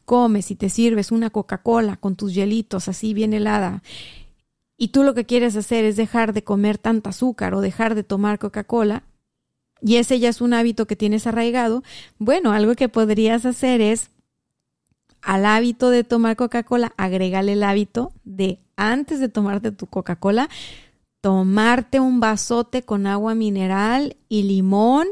comes 0.07 0.51
y 0.51 0.57
te 0.57 0.71
sirves 0.71 1.13
una 1.13 1.29
Coca-Cola 1.29 1.97
con 1.97 2.17
tus 2.17 2.33
hielitos 2.33 2.89
así 2.89 3.13
bien 3.13 3.35
helada 3.35 3.83
y 4.83 4.89
tú 4.89 5.05
lo 5.05 5.15
que 5.15 5.27
quieres 5.27 5.55
hacer 5.55 5.85
es 5.85 5.95
dejar 5.95 6.33
de 6.33 6.43
comer 6.43 6.77
tanta 6.77 7.11
azúcar 7.11 7.55
o 7.55 7.61
dejar 7.61 7.95
de 7.95 8.03
tomar 8.03 8.41
Coca-Cola, 8.41 9.05
y 9.81 9.95
ese 9.95 10.19
ya 10.19 10.29
es 10.29 10.41
un 10.41 10.55
hábito 10.55 10.89
que 10.89 10.97
tienes 10.97 11.29
arraigado, 11.29 11.85
bueno, 12.19 12.51
algo 12.51 12.75
que 12.75 12.89
podrías 12.89 13.47
hacer 13.47 13.81
es 13.81 14.11
al 15.21 15.47
hábito 15.47 15.91
de 15.91 16.03
tomar 16.03 16.35
Coca-Cola, 16.35 16.95
agrégale 16.97 17.53
el 17.53 17.63
hábito 17.63 18.13
de 18.25 18.59
antes 18.75 19.21
de 19.21 19.29
tomarte 19.29 19.71
tu 19.71 19.87
Coca-Cola, 19.87 20.49
tomarte 21.21 22.01
un 22.01 22.19
vasote 22.19 22.83
con 22.83 23.07
agua 23.07 23.37
mineral 23.37 24.17
y 24.29 24.43
limón 24.43 25.07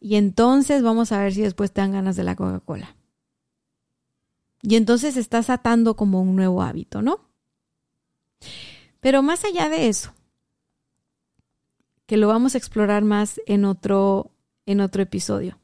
y 0.00 0.16
entonces 0.16 0.82
vamos 0.82 1.12
a 1.12 1.18
ver 1.20 1.32
si 1.32 1.40
después 1.40 1.72
te 1.72 1.80
dan 1.80 1.92
ganas 1.92 2.16
de 2.16 2.24
la 2.24 2.36
Coca-Cola. 2.36 2.94
Y 4.60 4.76
entonces 4.76 5.16
estás 5.16 5.48
atando 5.48 5.96
como 5.96 6.20
un 6.20 6.36
nuevo 6.36 6.60
hábito, 6.60 7.00
¿no? 7.00 7.20
Pero 9.04 9.22
más 9.22 9.44
allá 9.44 9.68
de 9.68 9.88
eso, 9.88 10.14
que 12.06 12.16
lo 12.16 12.26
vamos 12.26 12.54
a 12.54 12.58
explorar 12.58 13.04
más 13.04 13.38
en 13.44 13.66
otro, 13.66 14.30
en 14.64 14.80
otro 14.80 15.02
episodio. 15.02 15.58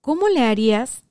¿Cómo 0.00 0.28
le 0.28 0.44
harías? 0.44 1.02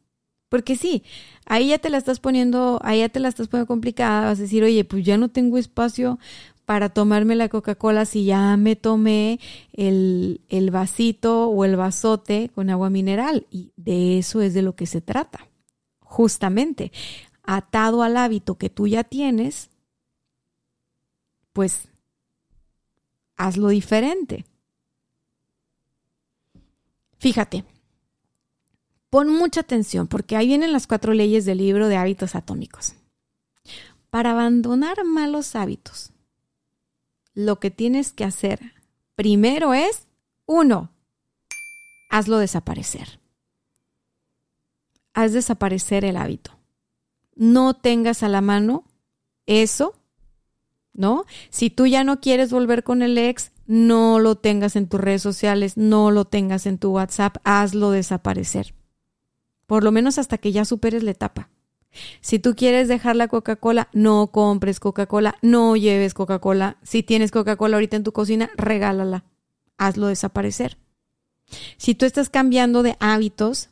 Porque 0.48 0.78
sí, 0.78 1.04
ahí 1.46 1.68
ya 1.68 1.80
te 1.80 1.90
la 1.90 1.98
estás 1.98 2.22
poniendo, 2.22 2.80
ahí 2.82 3.00
ya 3.00 3.10
te 3.10 3.20
la 3.20 3.28
estás 3.28 3.50
poniendo 3.50 3.68
complicada, 3.68 4.28
vas 4.28 4.40
a 4.40 4.44
decir, 4.44 4.64
oye, 4.64 4.86
pues 4.86 5.04
ya 5.04 5.18
no 5.18 5.28
tengo 5.28 5.58
espacio 5.58 6.18
para 6.64 6.88
tomarme 6.88 7.36
la 7.36 7.50
Coca-Cola 7.50 8.06
si 8.06 8.24
ya 8.24 8.56
me 8.56 8.78
tomé 8.78 9.42
el, 9.74 10.40
el 10.48 10.72
vasito 10.72 11.50
o 11.50 11.66
el 11.66 11.76
vasote 11.76 12.50
con 12.56 12.70
agua 12.70 12.90
mineral. 12.90 13.48
Y 13.52 13.74
de 13.76 14.18
eso 14.18 14.40
es 14.40 14.54
de 14.54 14.62
lo 14.62 14.78
que 14.78 14.86
se 14.86 15.02
trata. 15.02 15.50
Justamente, 16.00 16.94
atado 17.44 18.02
al 18.02 18.16
hábito 18.16 18.58
que 18.58 18.70
tú 18.70 18.88
ya 18.88 19.04
tienes, 19.04 19.73
pues 21.54 21.88
hazlo 23.38 23.70
diferente. 23.70 24.46
Fíjate, 27.20 27.64
pon 29.10 29.30
mucha 29.30 29.62
atención 29.62 30.08
porque 30.08 30.36
ahí 30.36 30.48
vienen 30.48 30.74
las 30.74 30.88
cuatro 30.88 31.14
leyes 31.14 31.46
del 31.46 31.60
libro 31.60 31.88
de 31.88 31.96
hábitos 31.96 32.36
atómicos. 32.36 32.96
Para 34.10 34.32
abandonar 34.32 35.04
malos 35.06 35.56
hábitos, 35.56 36.12
lo 37.34 37.60
que 37.60 37.72
tienes 37.72 38.12
que 38.12 38.26
hacer 38.26 38.60
primero 39.16 39.74
es, 39.74 40.08
uno, 40.46 40.92
hazlo 42.10 42.38
desaparecer. 42.38 43.20
Haz 45.14 45.34
desaparecer 45.34 46.06
el 46.06 46.18
hábito. 46.18 46.52
No 47.36 47.76
tengas 47.76 48.24
a 48.24 48.30
la 48.30 48.42
mano 48.42 48.84
eso 49.46 49.96
¿no? 50.94 51.26
Si 51.50 51.70
tú 51.70 51.86
ya 51.88 52.04
no 52.04 52.20
quieres 52.20 52.52
volver 52.52 52.84
con 52.84 53.02
el 53.02 53.18
ex, 53.18 53.52
no 53.66 54.20
lo 54.20 54.36
tengas 54.36 54.76
en 54.76 54.88
tus 54.88 55.00
redes 55.00 55.22
sociales, 55.22 55.78
no 55.78 56.12
lo 56.12 56.26
tengas 56.26 56.66
en 56.66 56.78
tu 56.78 56.92
WhatsApp, 56.92 57.38
hazlo 57.44 57.92
desaparecer. 57.92 58.74
Por 59.66 59.84
lo 59.84 59.92
menos 59.92 60.18
hasta 60.18 60.38
que 60.38 60.52
ya 60.52 60.66
superes 60.66 61.04
la 61.04 61.12
etapa. 61.12 61.50
Si 62.22 62.40
tú 62.40 62.56
quieres 62.56 62.88
dejar 62.88 63.16
la 63.16 63.28
Coca-Cola, 63.28 63.90
no 63.94 64.28
compres 64.28 64.80
Coca-Cola, 64.80 65.36
no 65.42 65.76
lleves 65.76 66.14
Coca-Cola. 66.14 66.78
Si 66.82 67.04
tienes 67.04 67.32
Coca-Cola 67.32 67.78
ahorita 67.78 67.96
en 67.98 68.04
tu 68.04 68.12
cocina, 68.12 68.50
regálala. 68.56 69.26
Hazlo 69.78 70.08
desaparecer. 70.08 70.78
Si 71.78 71.94
tú 71.94 72.06
estás 72.06 72.30
cambiando 72.30 72.84
de 72.84 72.98
hábitos 73.00 73.70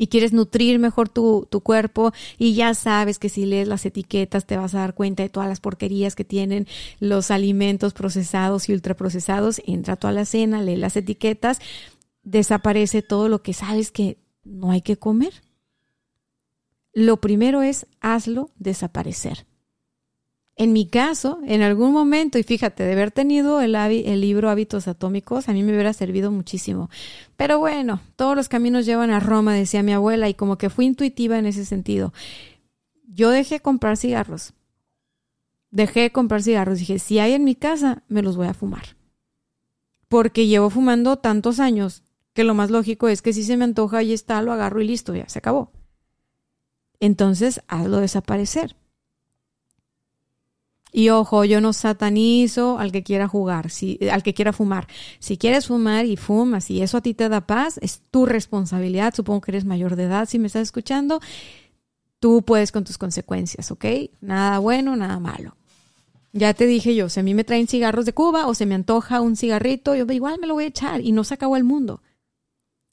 y 0.00 0.06
quieres 0.06 0.32
nutrir 0.32 0.78
mejor 0.78 1.10
tu, 1.10 1.46
tu, 1.50 1.60
cuerpo 1.60 2.14
y 2.38 2.54
ya 2.54 2.72
sabes 2.72 3.18
que 3.18 3.28
si 3.28 3.44
lees 3.44 3.68
las 3.68 3.84
etiquetas 3.84 4.46
te 4.46 4.56
vas 4.56 4.74
a 4.74 4.78
dar 4.78 4.94
cuenta 4.94 5.22
de 5.22 5.28
todas 5.28 5.46
las 5.46 5.60
porquerías 5.60 6.14
que 6.14 6.24
tienen 6.24 6.66
los 7.00 7.30
alimentos 7.30 7.92
procesados 7.92 8.70
y 8.70 8.72
ultraprocesados, 8.72 9.60
entra 9.66 9.96
tú 9.96 10.06
a 10.06 10.12
la 10.12 10.24
cena, 10.24 10.62
lee 10.62 10.76
las 10.76 10.96
etiquetas, 10.96 11.60
desaparece 12.22 13.02
todo 13.02 13.28
lo 13.28 13.42
que 13.42 13.52
sabes 13.52 13.92
que 13.92 14.16
no 14.42 14.70
hay 14.70 14.80
que 14.80 14.96
comer. 14.96 15.34
Lo 16.94 17.18
primero 17.18 17.60
es 17.60 17.86
hazlo 18.00 18.48
desaparecer. 18.58 19.49
En 20.60 20.74
mi 20.74 20.84
caso, 20.84 21.38
en 21.46 21.62
algún 21.62 21.90
momento, 21.90 22.36
y 22.38 22.42
fíjate, 22.42 22.82
de 22.82 22.92
haber 22.92 23.12
tenido 23.12 23.62
el, 23.62 23.72
libro 24.20 24.50
Hábitos 24.50 24.88
Atómicos, 24.88 25.48
a 25.48 25.54
mí 25.54 25.62
me 25.62 25.72
hubiera 25.72 25.94
servido 25.94 26.30
muchísimo. 26.30 26.90
Pero 27.38 27.58
bueno, 27.58 28.02
todos 28.14 28.36
los 28.36 28.50
caminos 28.50 28.84
llevan 28.84 29.08
a 29.10 29.20
Roma, 29.20 29.54
decía 29.54 29.82
mi 29.82 29.94
abuela, 29.94 30.28
y 30.28 30.34
como 30.34 30.58
que 30.58 30.68
fui 30.68 30.84
intuitiva 30.84 31.38
en 31.38 31.46
ese 31.46 31.64
sentido. 31.64 32.12
Yo 33.06 33.30
dejé 33.30 33.60
comprar 33.60 33.96
cigarros. 33.96 34.52
Dejé 35.70 36.12
comprar 36.12 36.42
cigarros. 36.42 36.78
Dije, 36.78 36.98
si 36.98 37.20
hay 37.20 37.32
en 37.32 37.44
mi 37.44 37.54
casa, 37.54 38.02
me 38.08 38.20
los 38.20 38.36
voy 38.36 38.48
a 38.48 38.52
fumar. 38.52 38.98
Porque 40.08 40.46
llevo 40.46 40.68
fumando 40.68 41.16
tantos 41.16 41.58
años 41.58 42.02
que 42.34 42.44
lo 42.44 42.52
más 42.52 42.70
lógico 42.70 43.08
es 43.08 43.22
que 43.22 43.32
si 43.32 43.44
se 43.44 43.56
me 43.56 43.64
antoja, 43.64 44.02
y 44.02 44.12
está, 44.12 44.42
lo 44.42 44.52
agarro 44.52 44.82
y 44.82 44.86
listo, 44.86 45.14
ya 45.14 45.26
se 45.26 45.38
acabó. 45.38 45.72
Entonces, 47.00 47.62
hazlo 47.66 47.96
desaparecer. 47.96 48.76
Y 50.92 51.10
ojo, 51.10 51.44
yo 51.44 51.60
no 51.60 51.72
satanizo 51.72 52.78
al 52.78 52.90
que 52.90 53.02
quiera 53.02 53.28
jugar, 53.28 53.70
si, 53.70 53.98
al 54.10 54.22
que 54.22 54.34
quiera 54.34 54.52
fumar. 54.52 54.88
Si 55.18 55.36
quieres 55.36 55.68
fumar 55.68 56.06
y 56.06 56.16
fumas 56.16 56.70
y 56.70 56.82
eso 56.82 56.98
a 56.98 57.00
ti 57.00 57.14
te 57.14 57.28
da 57.28 57.46
paz, 57.46 57.78
es 57.82 58.02
tu 58.10 58.26
responsabilidad. 58.26 59.14
Supongo 59.14 59.40
que 59.40 59.52
eres 59.52 59.64
mayor 59.64 59.96
de 59.96 60.04
edad 60.04 60.28
si 60.28 60.38
me 60.38 60.48
estás 60.48 60.62
escuchando. 60.62 61.20
Tú 62.18 62.42
puedes 62.42 62.72
con 62.72 62.84
tus 62.84 62.98
consecuencias, 62.98 63.70
¿ok? 63.70 63.84
Nada 64.20 64.58
bueno, 64.58 64.96
nada 64.96 65.20
malo. 65.20 65.56
Ya 66.32 66.54
te 66.54 66.66
dije 66.66 66.94
yo, 66.94 67.08
si 67.08 67.20
a 67.20 67.22
mí 67.22 67.34
me 67.34 67.44
traen 67.44 67.66
cigarros 67.66 68.04
de 68.04 68.12
Cuba 68.12 68.46
o 68.46 68.54
se 68.54 68.66
me 68.66 68.74
antoja 68.74 69.20
un 69.20 69.36
cigarrito, 69.36 69.94
yo 69.94 70.04
igual 70.12 70.38
me 70.40 70.46
lo 70.46 70.54
voy 70.54 70.64
a 70.64 70.68
echar 70.68 71.00
y 71.00 71.12
no 71.12 71.24
se 71.24 71.34
acabó 71.34 71.56
el 71.56 71.64
mundo. 71.64 72.02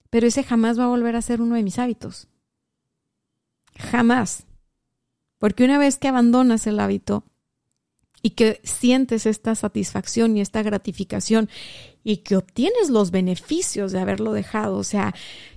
Pero 0.09 0.27
ese 0.27 0.43
jamás 0.43 0.79
va 0.79 0.85
a 0.85 0.87
volver 0.87 1.15
a 1.15 1.21
ser 1.21 1.41
uno 1.41 1.55
de 1.55 1.63
mis 1.63 1.77
hábitos. 1.77 2.27
Jamás. 3.75 4.45
Porque 5.37 5.65
una 5.65 5.77
vez 5.77 5.97
que 5.97 6.07
abandonas 6.07 6.65
el 6.65 6.79
hábito, 6.79 7.25
y 8.21 8.31
que 8.31 8.59
sientes 8.63 9.25
esta 9.25 9.55
satisfacción 9.55 10.35
y 10.35 10.41
esta 10.41 10.63
gratificación 10.63 11.49
y 12.03 12.17
que 12.17 12.37
obtienes 12.37 12.89
los 12.89 13.11
beneficios 13.11 13.91
de 13.91 13.99
haberlo 13.99 14.33
dejado. 14.33 14.77
O 14.77 14.83
sea, 14.83 15.13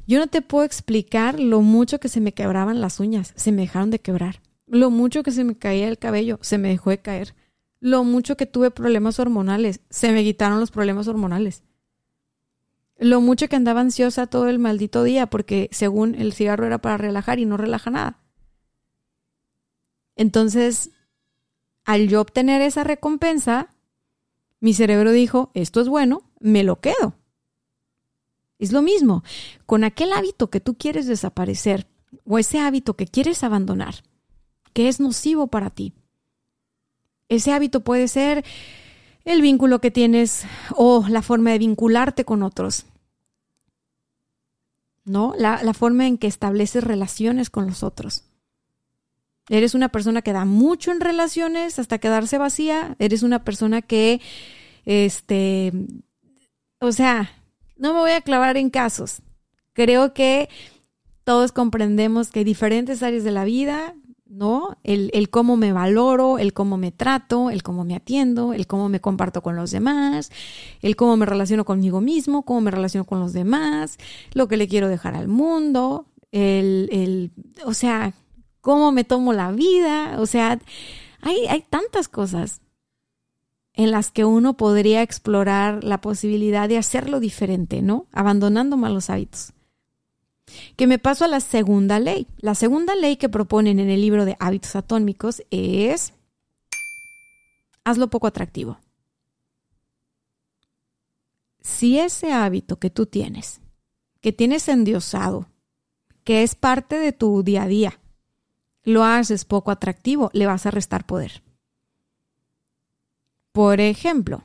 yo 0.07 0.19
no 0.19 0.27
te 0.27 0.43
puedo 0.43 0.65
explicar 0.65 1.39
lo 1.39 1.63
mucho 1.63 2.01
que 2.01 2.09
se 2.09 2.21
me 2.21 2.33
quebraban 2.33 2.81
las 2.81 3.01
uñas, 3.01 3.33
se 3.37 3.53
me 3.53 3.63
dejaron 3.63 3.91
de 3.91 4.01
quebrar. 4.01 4.41
Lo 4.67 4.91
mucho 4.91 5.23
que 5.23 5.33
se 5.33 5.45
me 5.45 5.57
caía 5.57 5.89
el 5.89 5.99
cabello, 5.99 6.39
se 6.43 6.59
me 6.59 6.69
dejó 6.69 6.91
de 6.91 6.99
caer. 6.99 7.35
Lo 7.81 8.05
mucho 8.05 8.37
que 8.37 8.47
tuve 8.47 8.71
problemas 8.71 9.19
hormonales, 9.19 9.81
se 9.91 10.13
me 10.13 10.23
quitaron 10.23 10.61
los 10.61 10.71
problemas 10.71 11.09
hormonales. 11.09 11.63
Lo 12.99 13.23
mucho 13.23 13.49
que 13.49 13.57
andaba 13.57 13.81
ansiosa 13.81 14.27
todo 14.27 14.49
el 14.49 14.59
maldito 14.59 15.03
día 15.03 15.27
porque 15.27 15.71
según 15.73 16.15
el 16.15 16.35
cigarro 16.35 16.67
era 16.67 16.79
para 16.79 16.99
relajar 16.99 17.39
y 17.39 17.47
no 17.47 17.57
relaja 17.57 17.91
nada. 17.91 18.19
Entonces, 20.17 20.91
al 21.91 22.07
yo 22.07 22.21
obtener 22.21 22.63
esa 22.63 22.85
recompensa, 22.85 23.75
mi 24.61 24.75
cerebro 24.75 25.11
dijo, 25.11 25.51
esto 25.55 25.81
es 25.81 25.89
bueno, 25.89 26.23
me 26.39 26.63
lo 26.63 26.81
quedo. 26.81 27.15
Es 28.61 28.71
lo 28.71 28.81
mismo, 28.81 29.25
con 29.67 29.83
aquel 29.83 30.13
hábito 30.13 30.51
que 30.51 30.61
tú 30.61 30.79
quieres 30.79 31.09
desaparecer 31.09 31.89
o 32.25 32.39
ese 32.39 32.61
hábito 32.61 32.95
que 32.95 33.09
quieres 33.09 33.43
abandonar, 33.43 34.05
que 34.73 34.89
es 34.89 35.01
nocivo 35.01 35.49
para 35.49 35.71
ti. 35.71 35.93
Ese 37.29 37.53
hábito 37.53 37.81
puede 37.81 38.07
ser 38.07 38.45
el 39.25 39.43
vínculo 39.43 39.81
que 39.81 39.91
tienes 39.91 40.45
o 40.77 41.05
la 41.09 41.23
forma 41.23 41.51
de 41.51 41.59
vincularte 41.59 42.25
con 42.25 42.45
otros. 42.45 42.87
¿No? 45.05 45.35
La, 45.37 45.65
la 45.65 45.75
forma 45.75 46.07
en 46.07 46.19
que 46.19 46.29
estableces 46.29 46.85
relaciones 46.85 47.51
con 47.51 47.67
los 47.67 47.83
otros. 47.83 48.30
Eres 49.49 49.75
una 49.75 49.89
persona 49.89 50.23
que 50.23 50.33
da 50.33 50.45
mucho 50.45 50.93
en 50.93 51.01
relaciones 51.01 51.79
hasta 51.79 51.99
quedarse 51.99 52.39
vacía. 52.39 52.95
Eres 52.99 53.23
una 53.23 53.43
persona 53.45 53.83
que, 53.83 54.21
este, 54.85 55.73
o 56.79 56.93
sea, 56.93 57.31
no 57.77 57.95
me 57.95 58.01
voy 58.01 58.13
a 58.13 58.21
clavar 58.21 58.57
en 58.57 58.71
casos. 58.71 59.23
Creo 59.73 60.13
que 60.15 60.49
todos 61.25 61.53
comprendemos 61.53 62.31
que 62.31 62.41
hay 62.41 62.45
diferentes 62.45 63.03
áreas 63.03 63.25
de 63.25 63.31
la 63.31 63.45
vida, 63.45 63.95
¿no? 64.27 64.79
El, 64.85 65.11
el, 65.13 65.29
cómo 65.29 65.57
me 65.57 65.73
valoro, 65.73 66.39
el 66.39 66.53
cómo 66.53 66.77
me 66.77 66.93
trato, 66.93 67.51
el 67.51 67.63
cómo 67.63 67.85
me 67.85 67.97
atiendo, 67.97 68.53
el 68.53 68.67
cómo 68.67 68.89
me 68.89 69.01
comparto 69.01 69.43
con 69.43 69.57
los 69.57 69.73
demás, 69.73 70.31
el 70.83 70.95
cómo 70.95 71.17
me 71.17 71.27
relaciono 71.27 71.65
conmigo 71.65 72.01
mismo, 72.01 72.45
cómo 72.45 72.61
me 72.61 72.71
relaciono 72.71 73.05
con 73.05 73.19
los 73.19 73.33
demás, 73.33 73.99
lo 74.33 74.47
que 74.47 74.57
le 74.57 74.69
quiero 74.69 74.89
dejar 74.89 75.17
al 75.17 75.27
mundo, 75.27 76.07
el, 76.31 76.89
el 76.93 77.33
o 77.65 77.75
sea, 77.75 78.15
cómo 78.61 78.93
me 78.93 79.05
tomo 79.05 79.33
la 79.33 79.51
vida, 79.53 80.17
o 80.19 80.27
sea, 80.27 80.59
hay, 81.21 81.47
hay 81.47 81.63
tantas 81.63 82.09
cosas 82.09 82.61
en 83.75 83.91
las 83.91 84.11
que 84.11 84.25
uno 84.25 84.57
podría 84.57 85.03
explorar 85.03 85.85
la 85.85 86.01
posibilidad 86.01 86.69
de 86.69 86.79
hacerlo 86.79 87.21
diferente, 87.21 87.83
¿no? 87.83 88.07
Abandonando 88.13 88.77
malos 88.77 89.11
hábitos. 89.11 89.53
Que 90.77 90.87
me 90.87 90.99
paso 90.99 91.25
a 91.25 91.29
la 91.29 91.41
segunda 91.41 92.01
ley. 92.01 92.27
La 92.39 92.55
segunda 92.55 92.95
ley 92.97 93.17
que 93.17 93.29
proponen 93.29 93.79
en 93.79 93.89
el 93.89 94.01
libro 94.01 94.25
de 94.25 94.37
hábitos 94.41 94.75
atómicos 94.75 95.43
es 95.51 96.13
hazlo 97.85 98.11
poco 98.11 98.27
atractivo. 98.27 98.79
Si 101.61 101.99
ese 101.99 102.33
hábito 102.33 102.79
que 102.79 102.91
tú 102.91 103.07
tienes, 103.07 103.61
que 104.21 104.33
tienes 104.33 104.69
endiosado, 104.69 105.47
que 106.25 106.43
es 106.43 106.55
parte 106.55 106.99
de 106.99 107.13
tu 107.13 107.43
día 107.43 107.65
a 107.65 107.69
día, 107.69 108.00
lo 108.85 109.05
haces 109.05 109.45
poco 109.45 109.71
atractivo, 109.71 110.31
le 110.33 110.47
vas 110.47 110.67
a 110.67 110.71
restar 110.71 111.07
poder. 111.07 111.43
Por 113.53 113.81
ejemplo, 113.81 114.45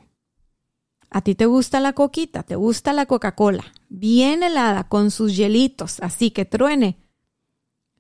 a 1.09 1.21
ti 1.21 1.35
te 1.35 1.45
gusta 1.45 1.79
la 1.79 1.93
coquita, 1.93 2.43
te 2.43 2.55
gusta 2.55 2.91
la 2.91 3.05
Coca-Cola, 3.05 3.63
bien 3.89 4.43
helada, 4.43 4.89
con 4.89 5.11
sus 5.11 5.37
hielitos, 5.37 5.99
así 6.01 6.31
que 6.31 6.45
truene. 6.45 6.97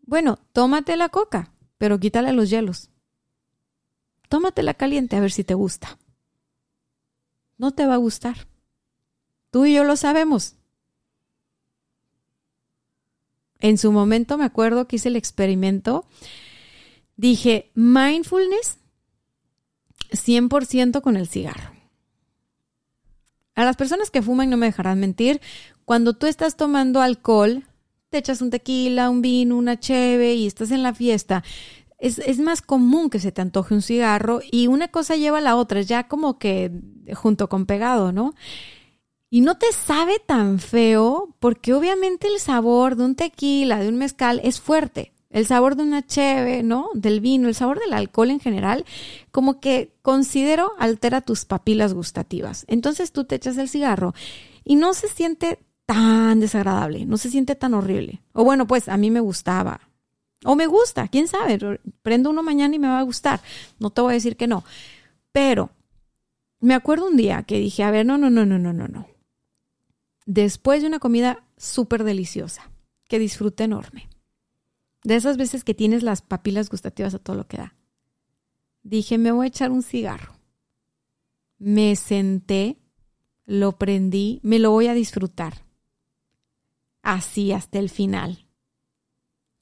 Bueno, 0.01 0.39
tómate 0.51 0.97
la 0.97 1.09
coca, 1.09 1.53
pero 1.77 1.99
quítale 1.99 2.33
los 2.33 2.49
hielos. 2.49 2.89
Tómatela 4.27 4.73
caliente 4.73 5.15
a 5.15 5.19
ver 5.19 5.31
si 5.31 5.43
te 5.43 5.53
gusta. 5.53 5.97
No 7.57 7.71
te 7.71 7.85
va 7.85 7.93
a 7.93 7.97
gustar. 7.97 8.47
Tú 9.51 9.65
y 9.65 9.73
yo 9.73 9.83
lo 9.83 9.95
sabemos. 9.95 10.55
En 13.59 13.77
su 13.77 13.91
momento 13.91 14.37
me 14.37 14.45
acuerdo 14.45 14.87
que 14.87 14.97
hice 14.97 15.09
el 15.09 15.15
experimento. 15.15 16.05
Dije, 17.17 17.71
mindfulness 17.75 18.77
100% 20.11 21.01
con 21.01 21.17
el 21.17 21.27
cigarro. 21.27 21.71
A 23.55 23.63
las 23.63 23.77
personas 23.77 24.11
que 24.11 24.21
fuman 24.21 24.49
no 24.49 24.57
me 24.57 24.65
dejarán 24.65 24.99
mentir, 24.99 25.41
cuando 25.85 26.13
tú 26.13 26.27
estás 26.27 26.57
tomando 26.57 27.01
alcohol, 27.01 27.63
te 28.09 28.17
echas 28.17 28.41
un 28.41 28.49
tequila, 28.49 29.09
un 29.09 29.21
vino, 29.21 29.57
una 29.57 29.79
cheve 29.79 30.33
y 30.33 30.45
estás 30.45 30.71
en 30.71 30.83
la 30.83 30.93
fiesta, 30.93 31.43
es, 31.97 32.19
es, 32.19 32.39
más 32.39 32.61
común 32.61 33.09
que 33.09 33.19
se 33.19 33.31
te 33.31 33.41
antoje 33.41 33.73
un 33.73 33.81
cigarro 33.81 34.41
y 34.51 34.67
una 34.67 34.89
cosa 34.89 35.15
lleva 35.15 35.37
a 35.37 35.41
la 35.41 35.55
otra, 35.55 35.81
ya 35.81 36.07
como 36.09 36.37
que 36.37 36.69
junto 37.13 37.47
con 37.47 37.65
pegado, 37.65 38.11
¿no? 38.11 38.35
Y 39.35 39.41
no 39.41 39.57
te 39.57 39.69
sabe 39.73 40.21
tan 40.25 40.59
feo 40.59 41.35
porque 41.41 41.73
obviamente 41.73 42.25
el 42.29 42.39
sabor 42.39 42.95
de 42.95 43.03
un 43.03 43.15
tequila, 43.15 43.81
de 43.81 43.89
un 43.89 43.97
mezcal 43.97 44.39
es 44.45 44.61
fuerte. 44.61 45.11
El 45.29 45.45
sabor 45.45 45.75
de 45.75 45.83
una 45.83 46.07
cheve, 46.07 46.63
¿no? 46.63 46.87
Del 46.93 47.19
vino, 47.19 47.49
el 47.49 47.53
sabor 47.53 47.81
del 47.81 47.91
alcohol 47.91 48.31
en 48.31 48.39
general, 48.39 48.85
como 49.31 49.59
que 49.59 49.91
considero 50.01 50.71
altera 50.79 51.19
tus 51.19 51.43
papilas 51.43 51.93
gustativas. 51.93 52.63
Entonces 52.69 53.11
tú 53.11 53.25
te 53.25 53.35
echas 53.35 53.57
el 53.57 53.67
cigarro 53.67 54.13
y 54.63 54.75
no 54.75 54.93
se 54.93 55.09
siente 55.09 55.59
tan 55.85 56.39
desagradable, 56.39 57.05
no 57.05 57.17
se 57.17 57.29
siente 57.29 57.55
tan 57.55 57.73
horrible. 57.73 58.21
O 58.31 58.45
bueno, 58.45 58.67
pues 58.67 58.87
a 58.87 58.95
mí 58.95 59.11
me 59.11 59.19
gustaba. 59.19 59.81
O 60.45 60.55
me 60.55 60.65
gusta, 60.65 61.09
quién 61.09 61.27
sabe, 61.27 61.59
prendo 62.03 62.29
uno 62.29 62.41
mañana 62.41 62.73
y 62.73 62.79
me 62.79 62.87
va 62.87 62.99
a 62.99 63.03
gustar. 63.03 63.41
No 63.79 63.89
te 63.89 63.99
voy 63.99 64.11
a 64.11 64.13
decir 64.13 64.37
que 64.37 64.47
no. 64.47 64.63
Pero 65.33 65.71
me 66.61 66.73
acuerdo 66.73 67.09
un 67.09 67.17
día 67.17 67.43
que 67.43 67.59
dije, 67.59 67.83
a 67.83 67.91
ver, 67.91 68.05
no, 68.05 68.17
no, 68.17 68.29
no, 68.29 68.45
no, 68.45 68.57
no, 68.57 68.71
no, 68.71 68.87
no 68.87 69.14
después 70.25 70.81
de 70.81 70.87
una 70.87 70.99
comida 70.99 71.43
súper 71.57 72.03
deliciosa, 72.03 72.71
que 73.07 73.19
disfrute 73.19 73.63
enorme. 73.63 74.09
De 75.03 75.15
esas 75.15 75.37
veces 75.37 75.63
que 75.63 75.73
tienes 75.73 76.03
las 76.03 76.21
papilas 76.21 76.69
gustativas 76.69 77.13
a 77.13 77.19
todo 77.19 77.35
lo 77.35 77.47
que 77.47 77.57
da. 77.57 77.75
Dije, 78.83 79.17
me 79.17 79.31
voy 79.31 79.45
a 79.45 79.49
echar 79.49 79.71
un 79.71 79.83
cigarro. 79.83 80.33
Me 81.57 81.95
senté, 81.95 82.79
lo 83.45 83.77
prendí, 83.77 84.39
me 84.43 84.59
lo 84.59 84.71
voy 84.71 84.87
a 84.87 84.93
disfrutar. 84.93 85.63
Así 87.01 87.51
hasta 87.51 87.79
el 87.79 87.89
final. 87.89 88.47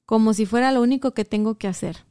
como 0.04 0.34
si 0.34 0.46
fuera 0.46 0.72
lo 0.72 0.82
único 0.82 1.12
que 1.14 1.24
tengo 1.24 1.56
que 1.56 1.68
hacer, 1.68 2.04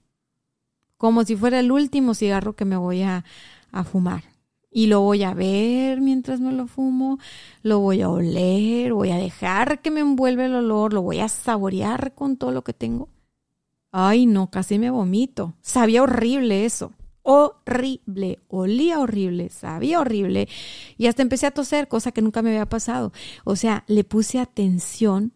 como 0.97 1.23
si 1.23 1.35
fuera 1.35 1.59
el 1.59 1.71
último 1.71 2.13
cigarro 2.13 2.55
que 2.55 2.65
me 2.65 2.77
voy 2.77 3.03
a, 3.03 3.23
a 3.71 3.83
fumar. 3.83 4.32
Y 4.73 4.87
lo 4.87 5.01
voy 5.01 5.23
a 5.23 5.35
ver 5.35 6.01
mientras 6.01 6.39
me 6.39 6.51
lo 6.51 6.65
fumo, 6.65 7.19
lo 7.61 7.79
voy 7.79 8.01
a 8.01 8.09
oler, 8.09 8.91
voy 8.93 9.11
a 9.11 9.17
dejar 9.17 9.81
que 9.81 9.91
me 9.91 9.99
envuelva 9.99 10.45
el 10.45 10.55
olor, 10.55 10.93
lo 10.93 11.03
voy 11.03 11.19
a 11.19 11.29
saborear 11.29 12.15
con 12.15 12.37
todo 12.37 12.51
lo 12.51 12.63
que 12.63 12.73
tengo. 12.73 13.07
Ay, 13.91 14.25
no, 14.25 14.49
casi 14.49 14.79
me 14.79 14.89
vomito. 14.89 15.53
Sabía 15.61 16.01
horrible 16.01 16.65
eso. 16.65 16.91
Horrible. 17.21 18.39
Olía 18.47 18.99
horrible, 18.99 19.49
sabía 19.49 19.99
horrible. 19.99 20.49
Y 20.97 21.05
hasta 21.05 21.21
empecé 21.21 21.45
a 21.45 21.51
toser, 21.51 21.87
cosa 21.87 22.11
que 22.11 22.23
nunca 22.23 22.41
me 22.41 22.49
había 22.49 22.65
pasado. 22.67 23.13
O 23.43 23.55
sea, 23.55 23.83
le 23.87 24.03
puse 24.03 24.39
atención. 24.39 25.33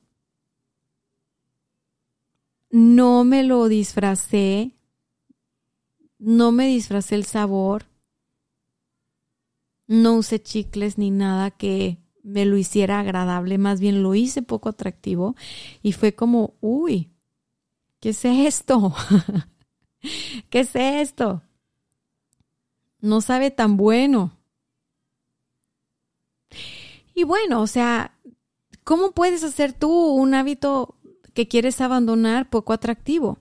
No 2.71 3.23
me 3.23 3.43
lo 3.43 3.67
disfracé. 3.67 4.71
No 6.17 6.51
me 6.51 6.65
disfracé 6.65 7.13
el 7.13 7.25
sabor 7.25 7.85
no 9.87 10.15
usé 10.15 10.41
chicles 10.41 10.97
ni 10.97 11.11
nada 11.11 11.51
que 11.51 11.97
me 12.23 12.45
lo 12.45 12.57
hiciera 12.57 12.99
agradable, 12.99 13.57
más 13.57 13.79
bien 13.79 14.03
lo 14.03 14.13
hice 14.13 14.41
poco 14.41 14.69
atractivo 14.69 15.35
y 15.81 15.93
fue 15.93 16.13
como, 16.13 16.55
uy, 16.59 17.09
¿qué 18.01 18.09
es 18.09 18.25
esto? 18.25 18.93
¿Qué 20.49 20.59
es 20.59 20.75
esto? 20.75 21.41
No 22.99 23.21
sabe 23.21 23.49
tan 23.49 23.77
bueno. 23.77 24.37
Y 27.13 27.23
bueno, 27.23 27.61
o 27.61 27.67
sea, 27.67 28.19
¿cómo 28.83 29.11
puedes 29.11 29.43
hacer 29.43 29.73
tú 29.73 29.89
un 29.89 30.33
hábito 30.33 30.95
que 31.33 31.47
quieres 31.47 31.79
abandonar 31.81 32.49
poco 32.49 32.73
atractivo? 32.73 33.39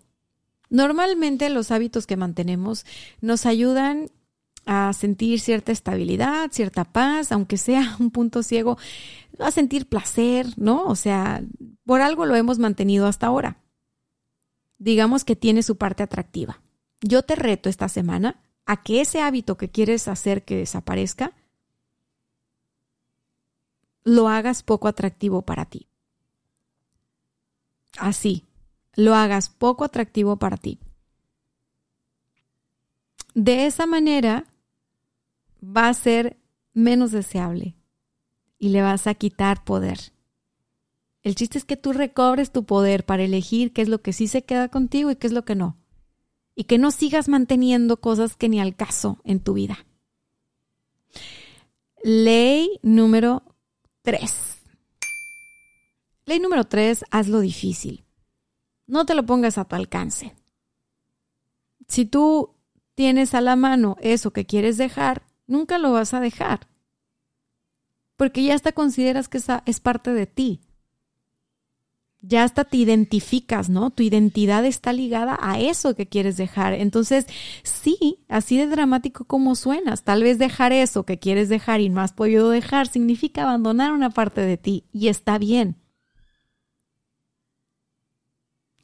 Normalmente 0.71 1.51
los 1.51 1.71
hábitos 1.71 2.07
que 2.07 2.17
mantenemos 2.17 2.87
nos 3.21 3.47
ayudan 3.47 4.11
a 4.67 4.93
sentir 4.93 5.41
cierta 5.41 5.73
estabilidad, 5.73 6.51
cierta 6.51 6.85
paz, 6.85 7.33
aunque 7.33 7.57
sea 7.57 7.97
un 8.01 8.11
punto 8.11 8.43
ciego, 8.43 8.77
a 9.39 9.51
sentir 9.51 9.89
placer, 9.89 10.47
¿no? 10.57 10.85
O 10.85 10.97
sea, 10.97 11.43
por 11.85 12.01
algo 12.03 12.27
lo 12.27 12.35
hemos 12.35 12.59
mantenido 12.59 13.07
hasta 13.07 13.29
ahora. 13.29 13.63
Digamos 14.79 15.25
que 15.25 15.37
tiene 15.37 15.63
su 15.63 15.77
parte 15.77 16.03
atractiva. 16.03 16.61
Yo 17.01 17.23
te 17.23 17.37
reto 17.37 17.69
esta 17.69 17.89
semana 17.89 18.43
a 18.67 18.83
que 18.83 19.01
ese 19.01 19.23
hábito 19.23 19.57
que 19.57 19.71
quieres 19.71 20.09
hacer 20.09 20.45
que 20.45 20.57
desaparezca, 20.57 21.33
lo 24.03 24.29
hagas 24.29 24.63
poco 24.63 24.89
atractivo 24.89 25.43
para 25.43 25.65
ti. 25.65 25.89
Así, 27.99 28.45
lo 28.95 29.15
hagas 29.15 29.49
poco 29.49 29.85
atractivo 29.85 30.37
para 30.37 30.57
ti. 30.57 30.81
De 33.35 33.67
esa 33.67 33.87
manera, 33.87 34.47
va 35.63 35.89
a 35.89 35.95
ser 35.95 36.37
menos 36.73 37.13
deseable 37.13 37.77
y 38.59 38.71
le 38.71 38.83
vas 38.83 39.07
a 39.07 39.15
quitar 39.15 39.65
poder. 39.65 40.13
El 41.23 41.35
chiste 41.35 41.59
es 41.59 41.65
que 41.65 41.77
tú 41.77 41.93
recobres 41.93 42.53
tu 42.53 42.65
poder 42.65 43.05
para 43.05 43.25
elegir 43.25 43.73
qué 43.73 43.83
es 43.83 43.89
lo 43.89 44.01
que 44.01 44.13
sí 44.13 44.29
se 44.29 44.43
queda 44.43 44.69
contigo 44.69 45.11
y 45.11 45.17
qué 45.17 45.27
es 45.27 45.33
lo 45.33 45.45
que 45.45 45.57
no. 45.57 45.77
Y 46.55 46.65
que 46.65 46.79
no 46.79 46.91
sigas 46.91 47.29
manteniendo 47.29 48.01
cosas 48.01 48.37
que 48.37 48.49
ni 48.49 48.61
al 48.61 48.77
caso 48.77 49.19
en 49.25 49.41
tu 49.41 49.55
vida. 49.55 49.87
Ley 52.03 52.79
número 52.83 53.43
3. 54.03 54.59
Ley 56.27 56.39
número 56.39 56.65
3, 56.65 57.05
hazlo 57.11 57.41
difícil. 57.41 58.05
No 58.87 59.05
te 59.05 59.15
lo 59.15 59.27
pongas 59.27 59.59
a 59.59 59.65
tu 59.65 59.75
alcance. 59.75 60.37
Si 61.89 62.05
tú 62.05 62.55
tienes 62.95 63.35
a 63.35 63.41
la 63.41 63.57
mano 63.57 63.97
eso 64.01 64.33
que 64.33 64.47
quieres 64.47 64.77
dejar, 64.79 65.26
nunca 65.47 65.79
lo 65.79 65.93
vas 65.93 66.15
a 66.15 66.21
dejar. 66.21 66.69
Porque 68.17 68.43
ya 68.43 68.55
hasta 68.55 68.73
consideras 68.73 69.29
que 69.29 69.39
esa 69.39 69.63
es 69.67 69.81
parte 69.81 70.13
de 70.13 70.27
ti. 70.27 70.61
Ya 72.23 72.43
hasta 72.43 72.65
te 72.65 72.79
identificas, 72.79 73.69
¿no? 73.69 73.91
Tu 73.91 74.03
identidad 74.03 74.65
está 74.65 74.93
ligada 74.93 75.39
a 75.41 75.61
eso 75.61 75.95
que 75.95 76.09
quieres 76.09 76.37
dejar. 76.37 76.73
Entonces, 76.73 77.27
sí, 77.63 78.25
así 78.29 78.57
de 78.57 78.67
dramático 78.67 79.27
como 79.27 79.55
suenas, 79.55 80.03
tal 80.03 80.23
vez 80.23 80.39
dejar 80.39 80.73
eso 80.73 81.05
que 81.05 81.19
quieres 81.19 81.49
dejar 81.49 81.81
y 81.81 81.89
no 81.89 82.01
has 82.01 82.13
podido 82.13 82.51
dejar 82.51 82.89
significa 82.89 83.43
abandonar 83.43 83.93
una 83.93 84.11
parte 84.11 84.41
de 84.41 84.57
ti 84.57 84.87
y 84.93 85.09
está 85.09 85.39
bien. 85.39 85.77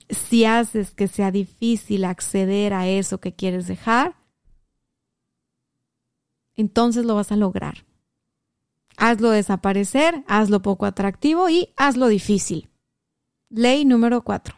Si 0.08 0.44
haces 0.44 0.92
que 0.92 1.08
sea 1.08 1.30
difícil 1.30 2.04
acceder 2.04 2.74
a 2.74 2.86
eso 2.86 3.18
que 3.18 3.34
quieres 3.34 3.66
dejar, 3.66 4.21
entonces 6.56 7.04
lo 7.04 7.14
vas 7.14 7.32
a 7.32 7.36
lograr. 7.36 7.84
Hazlo 8.96 9.30
desaparecer, 9.30 10.22
hazlo 10.26 10.62
poco 10.62 10.86
atractivo 10.86 11.48
y 11.48 11.72
hazlo 11.76 12.08
difícil. 12.08 12.68
Ley 13.48 13.84
número 13.84 14.22
cuatro. 14.22 14.56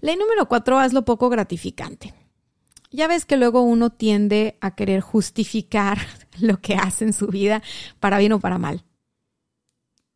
Ley 0.00 0.16
número 0.16 0.46
cuatro, 0.46 0.78
hazlo 0.78 1.04
poco 1.04 1.28
gratificante. 1.28 2.14
Ya 2.90 3.06
ves 3.08 3.26
que 3.26 3.36
luego 3.36 3.62
uno 3.62 3.90
tiende 3.90 4.56
a 4.60 4.74
querer 4.74 5.00
justificar 5.00 5.98
lo 6.40 6.60
que 6.60 6.74
hace 6.74 7.04
en 7.04 7.12
su 7.12 7.26
vida 7.26 7.62
para 8.00 8.18
bien 8.18 8.32
o 8.32 8.40
para 8.40 8.58
mal. 8.58 8.84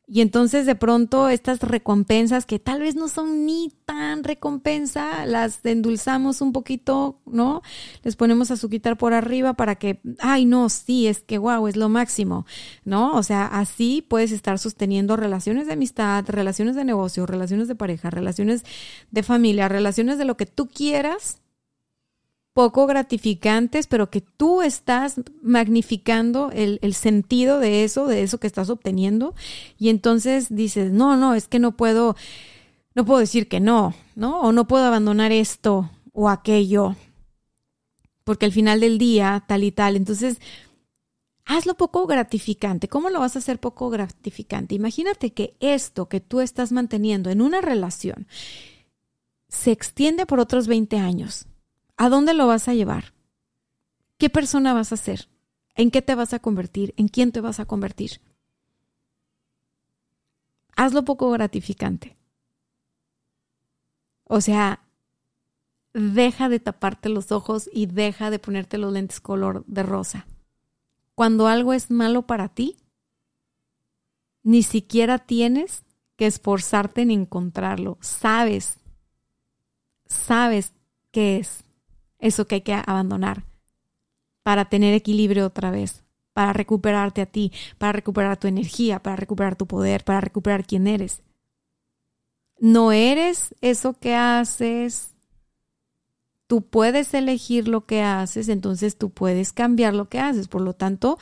Y 0.06 0.20
entonces 0.20 0.66
de 0.66 0.74
pronto 0.74 1.28
estas 1.28 1.60
recompensas 1.60 2.44
que 2.44 2.58
tal 2.58 2.80
vez 2.80 2.96
no 2.96 3.08
son 3.08 3.46
ni 3.46 3.72
tan 3.86 4.24
recompensa, 4.24 5.26
las 5.26 5.64
endulzamos 5.64 6.40
un 6.40 6.52
poquito, 6.52 7.20
¿no? 7.24 7.62
Les 8.02 8.16
ponemos 8.16 8.50
azuquitar 8.50 8.98
por 8.98 9.14
arriba 9.14 9.54
para 9.54 9.76
que, 9.76 10.00
ay, 10.18 10.44
no, 10.44 10.68
sí, 10.68 11.06
es 11.06 11.22
que 11.22 11.38
wow, 11.38 11.66
es 11.68 11.76
lo 11.76 11.88
máximo, 11.88 12.46
¿no? 12.84 13.12
O 13.14 13.22
sea, 13.22 13.46
así 13.46 14.04
puedes 14.06 14.32
estar 14.32 14.58
sosteniendo 14.58 15.16
relaciones 15.16 15.66
de 15.66 15.74
amistad, 15.74 16.24
relaciones 16.26 16.74
de 16.74 16.84
negocio, 16.84 17.24
relaciones 17.24 17.68
de 17.68 17.76
pareja, 17.76 18.10
relaciones 18.10 18.64
de 19.10 19.22
familia, 19.22 19.68
relaciones 19.68 20.18
de 20.18 20.24
lo 20.24 20.36
que 20.36 20.46
tú 20.46 20.68
quieras 20.68 21.41
poco 22.52 22.86
gratificantes, 22.86 23.86
pero 23.86 24.10
que 24.10 24.20
tú 24.20 24.62
estás 24.62 25.20
magnificando 25.42 26.50
el, 26.52 26.94
sentido 26.94 27.58
de 27.58 27.84
eso, 27.84 28.06
de 28.06 28.22
eso 28.22 28.38
que 28.38 28.46
estás 28.46 28.68
obteniendo. 28.68 29.34
Y 29.78 29.88
entonces 29.88 30.54
dices, 30.54 30.92
no, 30.92 31.16
no, 31.16 31.34
es 31.34 31.48
que 31.48 31.58
no 31.58 31.76
puedo, 31.76 32.14
no 32.94 33.04
puedo 33.04 33.20
decir 33.20 33.48
que 33.48 33.60
no, 33.60 33.94
¿no? 34.14 34.40
O 34.40 34.52
no 34.52 34.66
puedo 34.66 34.84
abandonar 34.84 35.32
esto 35.32 35.90
o 36.12 36.28
aquello, 36.28 36.94
porque 38.24 38.46
al 38.46 38.52
final 38.52 38.80
del 38.80 38.98
día, 38.98 39.44
tal 39.48 39.64
y 39.64 39.72
tal. 39.72 39.96
Entonces, 39.96 40.38
hazlo 41.46 41.74
poco 41.76 42.06
gratificante. 42.06 42.86
¿Cómo 42.88 43.08
lo 43.08 43.20
vas 43.20 43.34
a 43.34 43.38
hacer 43.38 43.60
poco 43.60 43.88
gratificante? 43.88 44.74
Imagínate 44.74 45.32
que 45.32 45.56
esto 45.60 46.08
que 46.08 46.20
tú 46.20 46.40
estás 46.40 46.70
manteniendo 46.70 47.30
en 47.30 47.40
una 47.40 47.62
relación 47.62 48.26
se 49.48 49.70
extiende 49.70 50.26
por 50.26 50.38
otros 50.38 50.66
20 50.66 50.98
años 50.98 51.46
¿A 51.96 52.08
dónde 52.08 52.34
lo 52.34 52.46
vas 52.46 52.68
a 52.68 52.74
llevar? 52.74 53.14
¿Qué 54.18 54.30
persona 54.30 54.72
vas 54.72 54.92
a 54.92 54.96
ser? 54.96 55.28
¿En 55.74 55.90
qué 55.90 56.02
te 56.02 56.14
vas 56.14 56.32
a 56.32 56.38
convertir? 56.38 56.94
¿En 56.96 57.08
quién 57.08 57.32
te 57.32 57.40
vas 57.40 57.60
a 57.60 57.64
convertir? 57.64 58.20
Hazlo 60.76 61.04
poco 61.04 61.30
gratificante. 61.30 62.16
O 64.24 64.40
sea, 64.40 64.82
deja 65.92 66.48
de 66.48 66.60
taparte 66.60 67.08
los 67.08 67.32
ojos 67.32 67.68
y 67.72 67.86
deja 67.86 68.30
de 68.30 68.38
ponerte 68.38 68.78
los 68.78 68.92
lentes 68.92 69.20
color 69.20 69.64
de 69.66 69.82
rosa. 69.82 70.26
Cuando 71.14 71.46
algo 71.46 71.72
es 71.72 71.90
malo 71.90 72.26
para 72.26 72.48
ti, 72.48 72.76
ni 74.42 74.62
siquiera 74.62 75.18
tienes 75.18 75.84
que 76.16 76.26
esforzarte 76.26 77.02
en 77.02 77.10
encontrarlo. 77.10 77.98
Sabes, 78.00 78.80
sabes 80.06 80.72
qué 81.10 81.38
es 81.38 81.61
eso 82.22 82.46
que 82.46 82.54
hay 82.56 82.60
que 82.62 82.72
abandonar 82.72 83.44
para 84.42 84.64
tener 84.64 84.94
equilibrio 84.94 85.46
otra 85.46 85.70
vez, 85.70 86.02
para 86.32 86.52
recuperarte 86.52 87.20
a 87.20 87.26
ti, 87.26 87.52
para 87.78 87.92
recuperar 87.92 88.38
tu 88.38 88.48
energía, 88.48 89.02
para 89.02 89.16
recuperar 89.16 89.56
tu 89.56 89.66
poder, 89.66 90.04
para 90.04 90.20
recuperar 90.20 90.64
quién 90.64 90.86
eres. 90.86 91.22
No 92.58 92.92
eres 92.92 93.54
eso 93.60 93.92
que 93.94 94.14
haces. 94.14 95.14
Tú 96.46 96.62
puedes 96.62 97.12
elegir 97.14 97.68
lo 97.68 97.86
que 97.86 98.02
haces, 98.02 98.48
entonces 98.48 98.96
tú 98.96 99.10
puedes 99.10 99.52
cambiar 99.52 99.94
lo 99.94 100.08
que 100.08 100.20
haces. 100.20 100.48
Por 100.48 100.60
lo 100.60 100.74
tanto, 100.74 101.18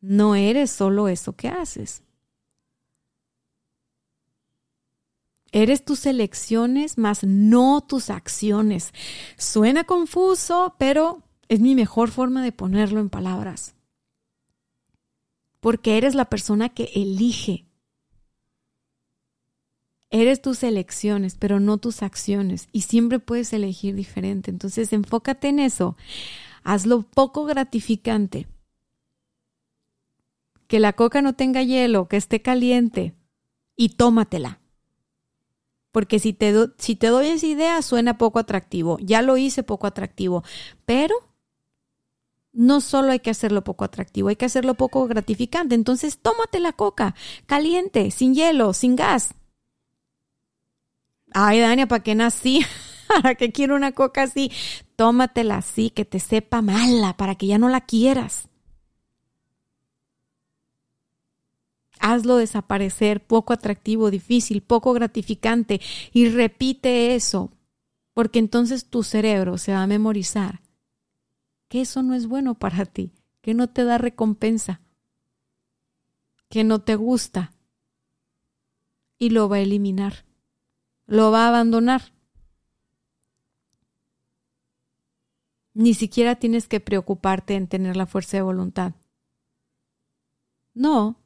no 0.00 0.34
eres 0.34 0.70
solo 0.70 1.08
eso 1.08 1.34
que 1.34 1.48
haces. 1.48 2.02
Eres 5.52 5.84
tus 5.84 6.06
elecciones 6.06 6.96
más 6.96 7.24
no 7.24 7.80
tus 7.80 8.10
acciones. 8.10 8.92
Suena 9.36 9.84
confuso, 9.84 10.76
pero 10.78 11.22
es 11.48 11.60
mi 11.60 11.74
mejor 11.74 12.10
forma 12.10 12.44
de 12.44 12.52
ponerlo 12.52 13.00
en 13.00 13.10
palabras. 13.10 13.74
Porque 15.58 15.98
eres 15.98 16.14
la 16.14 16.26
persona 16.26 16.68
que 16.68 16.90
elige. 16.94 17.66
Eres 20.10 20.40
tus 20.40 20.62
elecciones, 20.62 21.36
pero 21.36 21.58
no 21.58 21.78
tus 21.78 22.02
acciones. 22.02 22.68
Y 22.72 22.82
siempre 22.82 23.18
puedes 23.18 23.52
elegir 23.52 23.96
diferente. 23.96 24.50
Entonces, 24.50 24.92
enfócate 24.92 25.48
en 25.48 25.58
eso. 25.58 25.96
Hazlo 26.62 27.02
poco 27.02 27.44
gratificante. 27.44 28.46
Que 30.68 30.78
la 30.78 30.92
coca 30.92 31.22
no 31.22 31.34
tenga 31.34 31.62
hielo, 31.62 32.06
que 32.06 32.16
esté 32.16 32.42
caliente. 32.42 33.14
Y 33.76 33.90
tómatela. 33.90 34.59
Porque 35.92 36.18
si 36.18 36.32
te, 36.32 36.54
si 36.78 36.96
te 36.96 37.08
doy 37.08 37.28
esa 37.28 37.46
idea, 37.46 37.82
suena 37.82 38.18
poco 38.18 38.38
atractivo. 38.38 38.98
Ya 39.00 39.22
lo 39.22 39.36
hice 39.36 39.62
poco 39.62 39.86
atractivo. 39.86 40.44
Pero 40.86 41.14
no 42.52 42.80
solo 42.80 43.12
hay 43.12 43.20
que 43.20 43.30
hacerlo 43.30 43.62
poco 43.64 43.84
atractivo, 43.84 44.28
hay 44.28 44.36
que 44.36 44.44
hacerlo 44.44 44.74
poco 44.74 45.06
gratificante. 45.06 45.74
Entonces, 45.74 46.18
tómate 46.18 46.60
la 46.60 46.72
coca, 46.72 47.14
caliente, 47.46 48.10
sin 48.10 48.34
hielo, 48.34 48.72
sin 48.72 48.96
gas. 48.96 49.34
Ay, 51.32 51.60
Dania, 51.60 51.86
¿para 51.86 52.02
qué 52.02 52.14
nací? 52.14 52.64
¿Para 53.08 53.34
qué 53.34 53.52
quiero 53.52 53.76
una 53.76 53.92
coca 53.92 54.22
así? 54.22 54.50
Tómatela 54.96 55.58
así, 55.58 55.90
que 55.90 56.04
te 56.04 56.20
sepa 56.20 56.62
mala, 56.62 57.16
para 57.16 57.34
que 57.34 57.46
ya 57.46 57.58
no 57.58 57.68
la 57.68 57.80
quieras. 57.80 58.49
Hazlo 62.00 62.36
desaparecer, 62.36 63.24
poco 63.24 63.52
atractivo, 63.52 64.10
difícil, 64.10 64.62
poco 64.62 64.92
gratificante, 64.92 65.80
y 66.12 66.28
repite 66.28 67.14
eso, 67.14 67.52
porque 68.14 68.38
entonces 68.38 68.86
tu 68.86 69.02
cerebro 69.02 69.58
se 69.58 69.72
va 69.72 69.82
a 69.82 69.86
memorizar 69.86 70.62
que 71.68 71.82
eso 71.82 72.02
no 72.02 72.14
es 72.14 72.26
bueno 72.26 72.54
para 72.54 72.84
ti, 72.84 73.12
que 73.42 73.54
no 73.54 73.68
te 73.68 73.84
da 73.84 73.98
recompensa, 73.98 74.80
que 76.48 76.64
no 76.64 76.80
te 76.80 76.96
gusta, 76.96 77.52
y 79.18 79.30
lo 79.30 79.48
va 79.48 79.56
a 79.56 79.60
eliminar 79.60 80.24
lo 81.10 81.32
va 81.32 81.44
a 81.44 81.48
abandonar. 81.48 82.02
Ni 85.74 85.94
siquiera 85.94 86.36
tienes 86.36 86.68
que 86.68 86.78
preocuparte 86.78 87.54
en 87.54 87.66
tener 87.66 87.96
la 87.96 88.06
fuerza 88.06 88.36
de 88.36 88.42
voluntad. 88.42 88.92
No. 90.72 91.19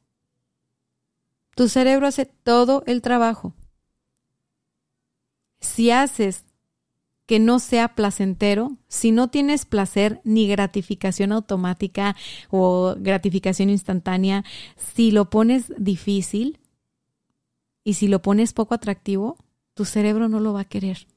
Tu 1.55 1.69
cerebro 1.69 2.07
hace 2.07 2.25
todo 2.25 2.83
el 2.85 3.01
trabajo. 3.01 3.53
Si 5.59 5.89
haces 5.89 6.45
que 7.25 7.39
no 7.39 7.59
sea 7.59 7.95
placentero, 7.95 8.77
si 8.87 9.11
no 9.11 9.29
tienes 9.29 9.65
placer 9.65 10.21
ni 10.23 10.47
gratificación 10.47 11.31
automática 11.31 12.15
o 12.49 12.95
gratificación 12.99 13.69
instantánea, 13.69 14.43
si 14.75 15.11
lo 15.11 15.29
pones 15.29 15.73
difícil 15.77 16.59
y 17.83 17.95
si 17.95 18.07
lo 18.07 18.21
pones 18.21 18.53
poco 18.53 18.75
atractivo, 18.75 19.37
tu 19.73 19.85
cerebro 19.85 20.29
no 20.29 20.39
lo 20.39 20.53
va 20.53 20.61
a 20.61 20.65
querer. 20.65 21.07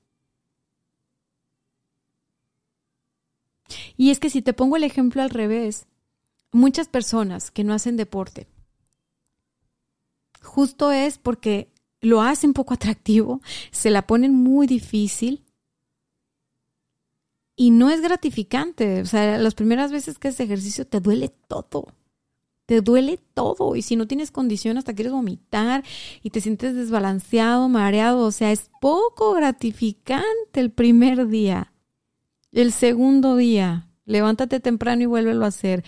Y 3.96 4.10
es 4.10 4.18
que 4.18 4.30
si 4.30 4.40
te 4.40 4.54
pongo 4.54 4.76
el 4.76 4.84
ejemplo 4.84 5.20
al 5.20 5.30
revés, 5.30 5.86
muchas 6.52 6.88
personas 6.88 7.50
que 7.50 7.64
no 7.64 7.74
hacen 7.74 7.96
deporte, 7.96 8.46
justo 10.48 10.90
es 10.90 11.18
porque 11.18 11.70
lo 12.00 12.22
hacen 12.22 12.52
poco 12.52 12.74
atractivo, 12.74 13.40
se 13.70 13.90
la 13.90 14.06
ponen 14.06 14.34
muy 14.34 14.66
difícil 14.66 15.44
y 17.54 17.70
no 17.70 17.90
es 17.90 18.00
gratificante. 18.00 19.00
O 19.02 19.06
sea, 19.06 19.38
las 19.38 19.54
primeras 19.54 19.92
veces 19.92 20.18
que 20.18 20.28
haces 20.28 20.40
ejercicio 20.40 20.86
te 20.86 21.00
duele 21.00 21.28
todo 21.48 21.86
te 22.68 22.82
duele 22.82 23.18
todo 23.32 23.76
y 23.76 23.82
si 23.82 23.96
no 23.96 24.06
tienes 24.06 24.30
condición 24.30 24.76
hasta 24.76 24.92
quieres 24.92 25.14
vomitar 25.14 25.82
y 26.22 26.28
te 26.28 26.42
sientes 26.42 26.74
desbalanceado, 26.74 27.66
mareado, 27.70 28.26
o 28.26 28.30
sea, 28.30 28.52
es 28.52 28.70
poco 28.78 29.32
gratificante 29.32 30.60
el 30.60 30.70
primer 30.70 31.28
día. 31.28 31.72
El 32.52 32.72
segundo 32.72 33.36
día, 33.36 33.88
levántate 34.04 34.60
temprano 34.60 35.02
y 35.02 35.06
vuélvelo 35.06 35.46
a 35.46 35.48
hacer. 35.48 35.82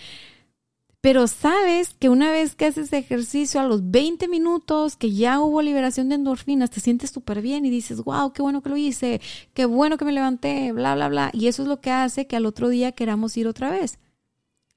Pero 1.01 1.25
sabes 1.25 1.95
que 1.95 2.09
una 2.09 2.31
vez 2.31 2.55
que 2.55 2.67
haces 2.67 2.93
ejercicio 2.93 3.59
a 3.59 3.65
los 3.65 3.89
20 3.89 4.27
minutos, 4.27 4.95
que 4.95 5.11
ya 5.11 5.39
hubo 5.39 5.63
liberación 5.63 6.09
de 6.09 6.15
endorfinas, 6.15 6.69
te 6.69 6.79
sientes 6.79 7.09
súper 7.09 7.41
bien 7.41 7.65
y 7.65 7.71
dices, 7.71 8.03
wow, 8.03 8.31
qué 8.33 8.43
bueno 8.43 8.61
que 8.61 8.69
lo 8.69 8.77
hice, 8.77 9.19
qué 9.55 9.65
bueno 9.65 9.97
que 9.97 10.05
me 10.05 10.11
levanté, 10.11 10.71
bla, 10.71 10.93
bla, 10.93 11.09
bla. 11.09 11.31
Y 11.33 11.47
eso 11.47 11.63
es 11.63 11.67
lo 11.67 11.81
que 11.81 11.89
hace 11.89 12.27
que 12.27 12.35
al 12.35 12.45
otro 12.45 12.69
día 12.69 12.91
queramos 12.91 13.35
ir 13.35 13.47
otra 13.47 13.71
vez. 13.71 13.97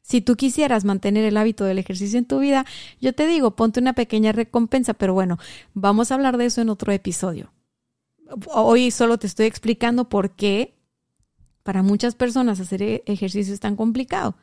Si 0.01 0.23
tú 0.23 0.37
quisieras 0.37 0.87
mantener 0.87 1.25
el 1.25 1.37
hábito 1.37 1.65
del 1.65 1.79
ejercicio 1.79 2.19
en 2.19 2.27
tu 2.27 2.39
vida, 2.39 2.65
yo 3.01 3.15
te 3.15 3.27
digo, 3.27 3.55
ponte 3.55 3.81
una 3.81 3.93
pequeña 3.93 4.33
recompensa, 4.33 4.95
pero 4.95 5.13
bueno, 5.13 5.39
vamos 5.75 6.11
a 6.11 6.15
hablar 6.15 6.39
de 6.39 6.47
eso 6.47 6.63
en 6.63 6.71
otro 6.71 6.91
episodio. 6.93 7.53
Hoy 8.47 8.91
solo 8.91 9.19
te 9.19 9.27
estoy 9.27 9.45
explicando 9.47 10.09
por 10.09 10.31
qué 10.31 10.75
para 11.63 11.83
muchas 11.83 12.15
personas 12.15 12.61
hacer 12.61 12.83
e-, 12.83 13.03
ejercicio 13.07 13.53
es 13.53 13.61
tan 13.61 13.77
complicado. 13.77 14.37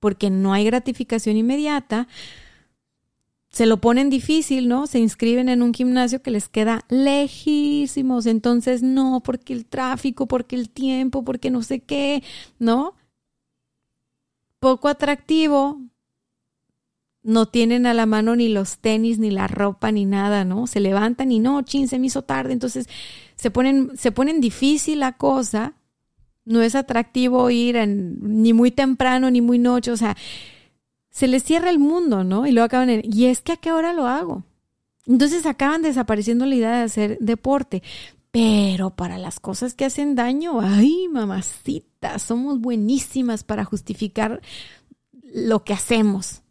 Porque 0.00 0.30
no 0.30 0.52
hay 0.52 0.64
gratificación 0.64 1.36
inmediata, 1.36 2.08
se 3.50 3.66
lo 3.66 3.80
ponen 3.80 4.10
difícil, 4.10 4.68
¿no? 4.68 4.86
Se 4.86 4.98
inscriben 4.98 5.48
en 5.48 5.62
un 5.62 5.72
gimnasio 5.72 6.22
que 6.22 6.30
les 6.30 6.48
queda 6.48 6.84
lejísimos, 6.88 8.26
entonces 8.26 8.82
no, 8.82 9.22
porque 9.24 9.52
el 9.54 9.64
tráfico, 9.66 10.26
porque 10.26 10.54
el 10.54 10.68
tiempo, 10.70 11.24
porque 11.24 11.50
no 11.50 11.62
sé 11.62 11.80
qué, 11.80 12.22
¿no? 12.58 12.94
poco 14.58 14.88
atractivo, 14.88 15.80
no 17.22 17.46
tienen 17.46 17.86
a 17.86 17.94
la 17.94 18.06
mano 18.06 18.36
ni 18.36 18.48
los 18.48 18.78
tenis, 18.78 19.18
ni 19.18 19.30
la 19.30 19.48
ropa, 19.48 19.92
ni 19.92 20.04
nada, 20.04 20.44
¿no? 20.44 20.66
Se 20.66 20.80
levantan 20.80 21.30
y 21.32 21.40
no, 21.40 21.62
chin, 21.62 21.88
se 21.88 21.98
me 21.98 22.06
hizo 22.06 22.22
tarde. 22.22 22.52
Entonces 22.52 22.88
se 23.36 23.50
ponen, 23.50 23.96
se 23.96 24.12
ponen 24.12 24.40
difícil 24.40 25.00
la 25.00 25.12
cosa. 25.12 25.74
No 26.48 26.62
es 26.62 26.74
atractivo 26.74 27.50
ir 27.50 27.76
ni 27.86 28.52
muy 28.52 28.70
temprano 28.70 29.30
ni 29.30 29.40
muy 29.40 29.58
noche. 29.58 29.90
O 29.90 29.96
sea, 29.96 30.16
se 31.10 31.28
les 31.28 31.44
cierra 31.44 31.70
el 31.70 31.78
mundo, 31.78 32.24
¿no? 32.24 32.46
Y 32.46 32.52
luego 32.52 32.66
acaban 32.66 32.90
en, 32.90 33.02
y 33.04 33.26
es 33.26 33.40
que 33.40 33.52
a 33.52 33.56
qué 33.56 33.72
hora 33.72 33.92
lo 33.92 34.06
hago. 34.06 34.44
Entonces 35.06 35.46
acaban 35.46 35.82
desapareciendo 35.82 36.46
la 36.46 36.54
idea 36.54 36.78
de 36.78 36.84
hacer 36.84 37.18
deporte. 37.20 37.82
Pero 38.30 38.90
para 38.90 39.18
las 39.18 39.40
cosas 39.40 39.74
que 39.74 39.84
hacen 39.84 40.14
daño, 40.14 40.60
ay, 40.60 41.08
mamacita, 41.10 42.18
somos 42.18 42.60
buenísimas 42.60 43.42
para 43.42 43.64
justificar 43.64 44.40
lo 45.32 45.64
que 45.64 45.72
hacemos. 45.72 46.42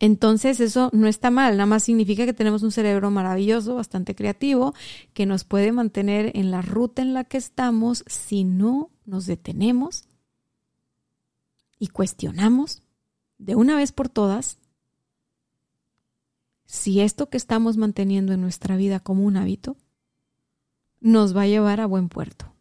Entonces 0.00 0.60
eso 0.60 0.88
no 0.94 1.06
está 1.06 1.30
mal, 1.30 1.58
nada 1.58 1.66
más 1.66 1.82
significa 1.84 2.24
que 2.24 2.32
tenemos 2.32 2.62
un 2.62 2.72
cerebro 2.72 3.10
maravilloso, 3.10 3.74
bastante 3.74 4.14
creativo, 4.14 4.74
que 5.12 5.26
nos 5.26 5.44
puede 5.44 5.72
mantener 5.72 6.32
en 6.34 6.50
la 6.50 6.62
ruta 6.62 7.02
en 7.02 7.12
la 7.12 7.24
que 7.24 7.36
estamos 7.36 8.02
si 8.06 8.44
no 8.44 8.90
nos 9.04 9.26
detenemos 9.26 10.08
y 11.78 11.88
cuestionamos 11.88 12.82
de 13.36 13.54
una 13.54 13.76
vez 13.76 13.92
por 13.92 14.08
todas 14.08 14.58
si 16.64 17.00
esto 17.00 17.28
que 17.28 17.36
estamos 17.36 17.76
manteniendo 17.76 18.32
en 18.32 18.40
nuestra 18.40 18.76
vida 18.76 19.00
como 19.00 19.24
un 19.24 19.36
hábito 19.36 19.76
nos 21.00 21.36
va 21.36 21.42
a 21.42 21.46
llevar 21.46 21.80
a 21.80 21.86
buen 21.86 22.08
puerto. 22.08 22.54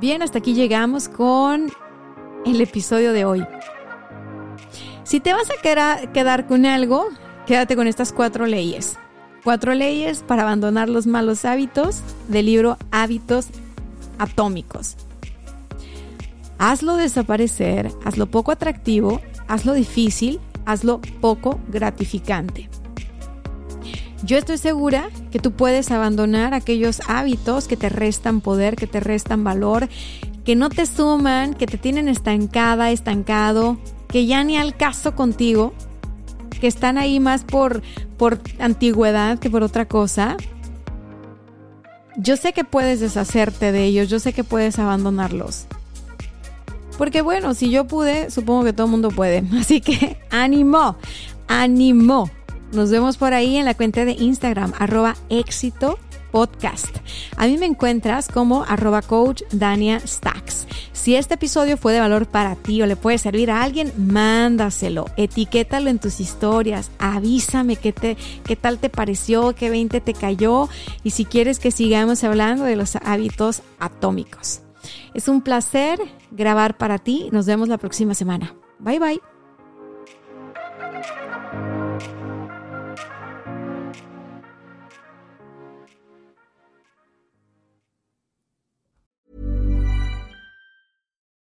Bien, 0.00 0.22
hasta 0.22 0.38
aquí 0.38 0.54
llegamos 0.54 1.08
con 1.08 1.70
el 2.46 2.60
episodio 2.60 3.12
de 3.12 3.24
hoy. 3.24 3.46
Si 5.04 5.20
te 5.20 5.32
vas 5.32 5.48
a 5.50 6.10
quedar 6.12 6.46
con 6.46 6.66
algo, 6.66 7.08
quédate 7.46 7.76
con 7.76 7.86
estas 7.86 8.12
cuatro 8.12 8.46
leyes. 8.46 8.96
Cuatro 9.44 9.74
leyes 9.74 10.22
para 10.26 10.42
abandonar 10.42 10.88
los 10.88 11.06
malos 11.06 11.44
hábitos 11.44 12.02
del 12.28 12.46
libro 12.46 12.76
Hábitos 12.90 13.48
Atómicos. 14.18 14.96
Hazlo 16.58 16.96
desaparecer, 16.96 17.90
hazlo 18.04 18.26
poco 18.26 18.52
atractivo, 18.52 19.20
hazlo 19.48 19.72
difícil, 19.72 20.40
hazlo 20.66 21.00
poco 21.20 21.58
gratificante. 21.68 22.68
Yo 24.22 24.36
estoy 24.36 24.58
segura 24.58 25.08
que 25.30 25.38
tú 25.38 25.52
puedes 25.52 25.90
abandonar 25.90 26.52
aquellos 26.52 27.00
hábitos 27.08 27.66
que 27.66 27.78
te 27.78 27.88
restan 27.88 28.42
poder, 28.42 28.76
que 28.76 28.86
te 28.86 29.00
restan 29.00 29.42
valor, 29.42 29.88
que 30.44 30.56
no 30.56 30.70
te 30.70 30.86
suman, 30.86 31.54
que 31.54 31.66
te 31.66 31.78
tienen 31.78 32.08
estancada, 32.08 32.90
estancado, 32.90 33.78
que 34.08 34.26
ya 34.26 34.42
ni 34.44 34.56
al 34.56 34.76
caso 34.76 35.14
contigo, 35.14 35.74
que 36.60 36.66
están 36.66 36.98
ahí 36.98 37.20
más 37.20 37.44
por, 37.44 37.82
por 38.16 38.40
antigüedad 38.58 39.38
que 39.38 39.50
por 39.50 39.62
otra 39.62 39.86
cosa. 39.86 40.36
Yo 42.16 42.36
sé 42.36 42.52
que 42.52 42.64
puedes 42.64 43.00
deshacerte 43.00 43.72
de 43.72 43.84
ellos, 43.84 44.08
yo 44.08 44.18
sé 44.18 44.32
que 44.32 44.44
puedes 44.44 44.78
abandonarlos. 44.78 45.66
Porque 46.98 47.22
bueno, 47.22 47.54
si 47.54 47.70
yo 47.70 47.86
pude, 47.86 48.30
supongo 48.30 48.64
que 48.64 48.72
todo 48.72 48.86
el 48.86 48.90
mundo 48.90 49.08
puede. 49.10 49.42
Así 49.58 49.80
que 49.80 50.18
ánimo, 50.30 50.96
ánimo. 51.48 52.30
Nos 52.72 52.90
vemos 52.90 53.16
por 53.16 53.32
ahí 53.32 53.56
en 53.56 53.64
la 53.64 53.74
cuenta 53.74 54.04
de 54.04 54.12
Instagram, 54.12 54.72
arroba 54.78 55.16
éxito 55.28 55.98
podcast. 56.30 56.96
A 57.36 57.46
mí 57.46 57.56
me 57.58 57.66
encuentras 57.66 58.28
como 58.28 58.64
arroba 58.64 59.02
coach 59.02 59.42
Dania 59.52 60.00
Stacks. 60.00 60.66
Si 60.92 61.16
este 61.16 61.34
episodio 61.34 61.76
fue 61.76 61.92
de 61.92 62.00
valor 62.00 62.26
para 62.26 62.56
ti 62.56 62.82
o 62.82 62.86
le 62.86 62.96
puede 62.96 63.18
servir 63.18 63.50
a 63.50 63.62
alguien, 63.62 63.92
mándaselo, 63.96 65.06
etiquétalo 65.16 65.88
en 65.88 65.98
tus 65.98 66.20
historias, 66.20 66.90
avísame 66.98 67.76
qué, 67.76 67.92
te, 67.92 68.16
qué 68.44 68.56
tal 68.56 68.78
te 68.78 68.90
pareció, 68.90 69.54
qué 69.54 69.70
20 69.70 70.00
te 70.00 70.14
cayó 70.14 70.68
y 71.02 71.10
si 71.10 71.24
quieres 71.24 71.58
que 71.58 71.70
sigamos 71.70 72.22
hablando 72.22 72.64
de 72.64 72.76
los 72.76 72.96
hábitos 72.96 73.62
atómicos. 73.78 74.60
Es 75.14 75.28
un 75.28 75.42
placer 75.42 75.98
grabar 76.30 76.76
para 76.76 76.98
ti. 76.98 77.28
Nos 77.32 77.46
vemos 77.46 77.68
la 77.68 77.78
próxima 77.78 78.14
semana. 78.14 78.54
Bye 78.78 78.98
bye. 78.98 79.29